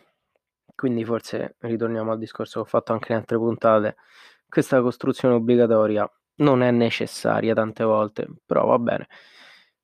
Quindi 0.74 1.04
forse 1.04 1.56
ritorniamo 1.60 2.12
al 2.12 2.18
discorso 2.18 2.60
che 2.60 2.66
ho 2.66 2.70
fatto 2.70 2.92
anche 2.92 3.12
in 3.12 3.18
altre 3.18 3.36
puntate. 3.36 3.96
Questa 4.50 4.82
costruzione 4.82 5.34
obbligatoria 5.36 6.10
non 6.38 6.62
è 6.62 6.70
necessaria 6.72 7.54
tante 7.54 7.84
volte, 7.84 8.26
però 8.44 8.66
va 8.66 8.78
bene. 8.78 9.06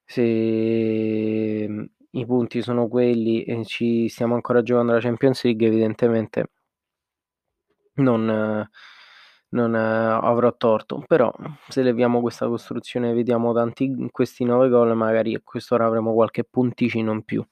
Se 0.05 0.23
i 0.23 2.27
punti 2.27 2.63
sono 2.63 2.89
quelli 2.89 3.45
e 3.45 3.65
ci 3.65 4.09
stiamo 4.09 4.35
ancora 4.35 4.63
giocando 4.63 4.93
la 4.93 5.01
Champions 5.01 5.45
League, 5.45 5.67
evidentemente 5.67 6.51
non 7.97 8.69
non 9.51 9.75
avrò 9.75 10.55
torto, 10.57 11.03
però 11.07 11.33
se 11.69 11.83
leviamo 11.83 12.21
questa 12.21 12.47
costruzione 12.49 13.11
e 13.11 13.15
vediamo 13.15 13.55
tanti 13.55 13.95
questi 14.11 14.45
9 14.45 14.69
gol, 14.69 14.95
magari 14.97 15.35
a 15.35 15.41
quest'ora 15.43 15.87
avremo 15.87 16.13
qualche 16.13 16.45
punticino 16.45 17.13
in 17.13 17.23
più. 17.23 17.47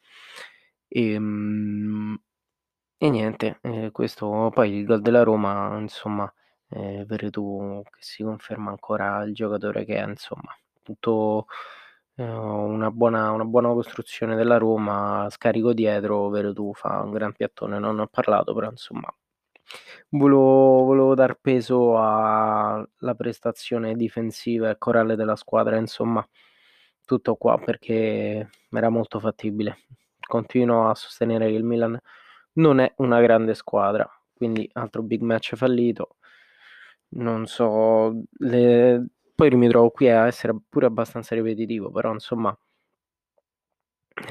Ehm, 0.88 2.18
e 2.98 3.10
niente, 3.10 3.60
ehm, 3.62 3.92
questo 3.92 4.50
poi 4.54 4.72
il 4.78 4.86
gol 4.86 5.02
della 5.02 5.24
Roma, 5.24 5.78
insomma, 5.80 6.32
ehm, 6.74 7.04
Veretù 7.06 7.82
che 7.90 7.98
si 8.00 8.22
conferma 8.24 8.70
ancora 8.70 9.22
il 9.24 9.34
giocatore 9.34 9.84
che 9.84 9.96
è, 9.96 10.04
insomma, 10.06 10.56
tutto 10.82 11.46
ehm, 12.16 12.26
una 12.28 12.90
buona 12.90 13.30
una 13.32 13.44
buona 13.44 13.68
costruzione 13.72 14.36
della 14.36 14.58
Roma, 14.58 15.28
scarico 15.30 15.72
dietro, 15.74 16.28
Veretù 16.30 16.74
fa 16.74 17.00
un 17.02 17.12
gran 17.12 17.32
piattone, 17.32 17.78
non 17.78 17.98
ho 18.00 18.06
parlato, 18.08 18.54
però 18.54 18.70
insomma 18.70 19.12
volevo 20.10 20.84
volevo 20.84 21.14
dar 21.14 21.34
peso 21.40 21.96
alla 21.98 23.14
prestazione 23.16 23.94
difensiva 23.96 24.70
e 24.70 24.78
corale 24.78 25.16
della 25.16 25.36
squadra, 25.36 25.76
insomma, 25.76 26.26
tutto 27.04 27.36
qua 27.36 27.58
perché 27.58 28.48
era 28.70 28.88
molto 28.90 29.18
fattibile. 29.20 29.78
Continuo 30.26 30.88
a 30.90 30.94
sostenere 30.94 31.48
che 31.48 31.54
il 31.56 31.64
Milan 31.64 31.98
non 32.54 32.78
è 32.80 32.92
una 32.98 33.20
grande 33.20 33.54
squadra, 33.54 34.08
quindi 34.34 34.68
altro 34.74 35.02
big 35.02 35.20
match 35.22 35.54
fallito. 35.56 36.16
Non 37.16 37.46
so, 37.46 38.24
le 38.38 39.06
poi 39.34 39.50
mi 39.56 39.68
trovo 39.68 39.90
qui 39.90 40.08
a 40.10 40.26
essere 40.26 40.54
pure 40.68 40.86
abbastanza 40.86 41.34
ripetitivo, 41.34 41.90
però 41.90 42.12
insomma 42.12 42.56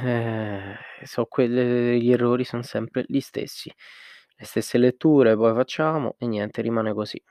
eh, 0.01 0.75
so 1.03 1.25
quelle 1.25 1.97
gli 1.99 2.11
errori 2.11 2.43
son 2.43 2.63
sempre 2.63 3.03
gli 3.07 3.19
stessi. 3.19 3.71
Le 4.35 4.45
stesse 4.45 4.77
letture 4.77 5.35
poi 5.35 5.53
facciamo 5.53 6.15
e 6.17 6.27
niente, 6.27 6.61
rimane 6.61 6.93
così. 6.93 7.21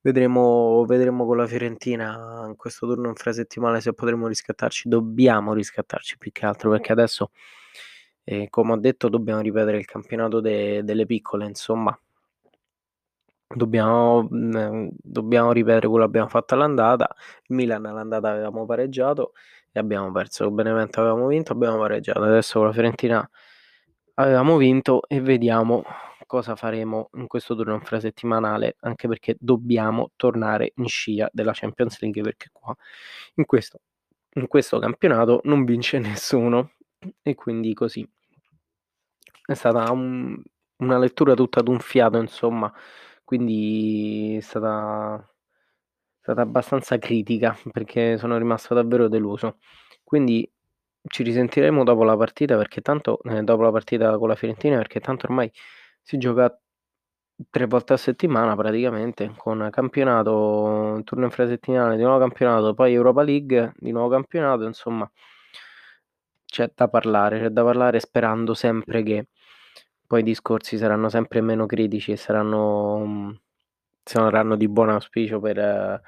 Vedremo 0.00 0.84
vedremo 0.86 1.26
con 1.26 1.36
la 1.36 1.46
Fiorentina 1.46 2.44
in 2.46 2.54
questo 2.56 2.86
turno 2.86 3.08
infrasettimale 3.08 3.80
se 3.80 3.92
potremo 3.94 4.26
riscattarci. 4.28 4.88
Dobbiamo 4.88 5.52
riscattarci 5.54 6.18
più 6.18 6.30
che 6.32 6.46
altro, 6.46 6.70
perché 6.70 6.92
adesso, 6.92 7.30
ehm, 8.24 8.46
come 8.48 8.72
ho 8.72 8.76
detto 8.78 9.08
dobbiamo 9.08 9.40
ripetere 9.40 9.78
il 9.78 9.84
campionato 9.86 10.40
de 10.40 10.82
delle 10.84 11.06
piccole, 11.06 11.46
insomma. 11.46 11.98
Dobbiamo 13.54 14.26
mhmm, 14.30 14.88
dobbiamo 14.92 15.52
ripetere 15.52 15.86
quello 15.88 16.02
che 16.04 16.08
abbiamo 16.10 16.28
fatto 16.28 16.54
all'andata. 16.54 17.08
Il 17.46 17.56
Milan 17.56 17.86
all'andata 17.86 18.28
avevamo 18.30 18.66
pareggiato 18.66 19.32
e 19.72 19.80
abbiamo 19.80 20.12
perso. 20.12 20.44
Con 20.44 20.54
Benevento 20.54 21.00
avevamo 21.00 21.26
vinto, 21.26 21.52
abbiamo 21.52 21.78
pareggiato. 21.78 22.22
Adesso 22.22 22.58
con 22.58 22.68
la 22.68 22.72
Fiorentina 22.74 23.30
avevamo 24.14 24.56
vinto 24.58 25.02
e 25.08 25.20
vediamo 25.20 25.82
cosa 26.26 26.56
faremo 26.56 27.08
in 27.14 27.26
questo 27.26 27.54
turno 27.56 27.74
infrasettimanale, 27.74 28.76
anche 28.80 29.08
perché 29.08 29.36
dobbiamo 29.40 30.10
tornare 30.16 30.72
in 30.76 30.86
scia 30.86 31.28
della 31.32 31.52
Champions 31.54 32.00
League, 32.00 32.22
perché 32.22 32.48
qua 32.52 32.74
in 33.36 33.46
questo 33.46 33.80
in 34.34 34.46
questo 34.46 34.78
campionato 34.78 35.40
non 35.44 35.64
vince 35.64 35.98
nessuno 36.00 36.72
e 37.22 37.34
quindi 37.34 37.72
così. 37.74 38.06
È 39.46 39.54
stata 39.54 39.90
un 39.90 40.40
una 40.80 40.98
lettura 40.98 41.34
tutta 41.34 41.60
d'un 41.60 41.80
fiato 41.80 42.18
insomma, 42.18 42.72
quindi 43.28 44.36
è 44.38 44.40
stata 44.40 45.16
è 45.20 46.20
stata 46.22 46.40
abbastanza 46.42 46.96
critica, 46.98 47.54
perché 47.72 48.16
sono 48.18 48.38
rimasto 48.38 48.72
davvero 48.74 49.08
deluso. 49.08 49.58
Quindi 50.02 50.50
ci 51.06 51.22
risentiremo 51.22 51.84
dopo 51.84 52.04
la 52.04 52.16
partita, 52.16 52.56
perché 52.56 52.80
tanto 52.80 53.20
ehm, 53.22 53.40
dopo 53.44 53.62
la 53.62 53.70
partita 53.72 54.16
con 54.18 54.28
la 54.28 54.34
Fiorentina, 54.34 54.78
perché 54.78 55.00
tanto 55.00 55.26
ormai 55.26 55.50
si 56.02 56.16
gioca 56.18 56.58
3 57.50 57.66
volte 57.66 57.92
a 57.94 57.96
settimana 57.98 58.56
praticamente, 58.56 59.34
con 59.36 59.68
campionato, 59.70 61.00
turno 61.04 61.24
infrasettimanale, 61.26 61.96
di 61.96 62.02
nuovo 62.02 62.18
campionato, 62.20 62.72
poi 62.74 62.94
Europa 62.94 63.22
League, 63.22 63.74
di 63.76 63.90
nuovo 63.92 64.08
campionato, 64.08 64.64
insomma 64.64 65.10
c'è 66.44 66.72
da 66.74 66.88
parlare, 66.88 67.38
c'è 67.40 67.48
da 67.50 67.62
parlare 67.62 68.00
sperando 68.00 68.54
sempre 68.54 69.02
che 69.02 69.26
poi 70.08 70.20
i 70.20 70.24
discorsi 70.24 70.76
saranno 70.78 71.08
sempre 71.08 71.40
meno 71.42 71.66
critici 71.66 72.12
e 72.12 72.16
saranno 72.16 72.98
mhmm, 73.06 73.40
saranno 74.02 74.56
di 74.56 74.68
buon 74.68 74.90
auspicio 74.90 75.38
per 75.40 76.02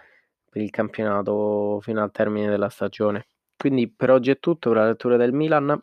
per 0.50 0.62
il 0.62 0.70
campionato 0.70 1.78
fino 1.80 2.02
al 2.02 2.10
termine 2.10 2.48
della 2.50 2.68
stagione. 2.68 3.26
Quindi 3.56 3.88
per 3.90 4.10
oggi 4.10 4.30
è 4.32 4.38
tutto, 4.40 4.70
per 4.70 4.78
la 4.80 4.86
lettura 4.88 5.16
del 5.16 5.32
Milan. 5.32 5.80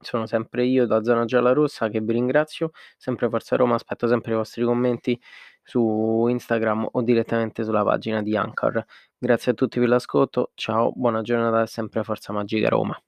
Sono 0.00 0.26
sempre 0.26 0.64
io 0.64 0.86
da 0.86 1.02
Zona 1.02 1.24
Giallorossa 1.24 1.88
che 1.88 2.00
vi 2.00 2.12
ringrazio, 2.12 2.70
sempre 2.96 3.28
Forza 3.28 3.56
Roma, 3.56 3.74
aspetto 3.76 4.06
sempre 4.08 4.32
i 4.32 4.34
vostri 4.36 4.64
commenti 4.64 5.20
su 5.62 6.26
Instagram 6.28 6.88
o 6.92 7.02
direttamente 7.02 7.64
sulla 7.64 7.84
pagina 7.84 8.22
di 8.22 8.36
Anchor. 8.36 8.84
Grazie 9.18 9.52
a 9.52 9.54
tutti 9.54 9.78
per 9.78 9.88
l'ascolto, 9.88 10.50
ciao, 10.54 10.92
buona 10.94 11.22
giornata 11.22 11.62
e 11.62 11.66
sempre 11.68 12.02
Forza 12.02 12.32
Magica 12.32 12.68
Roma. 12.68 13.00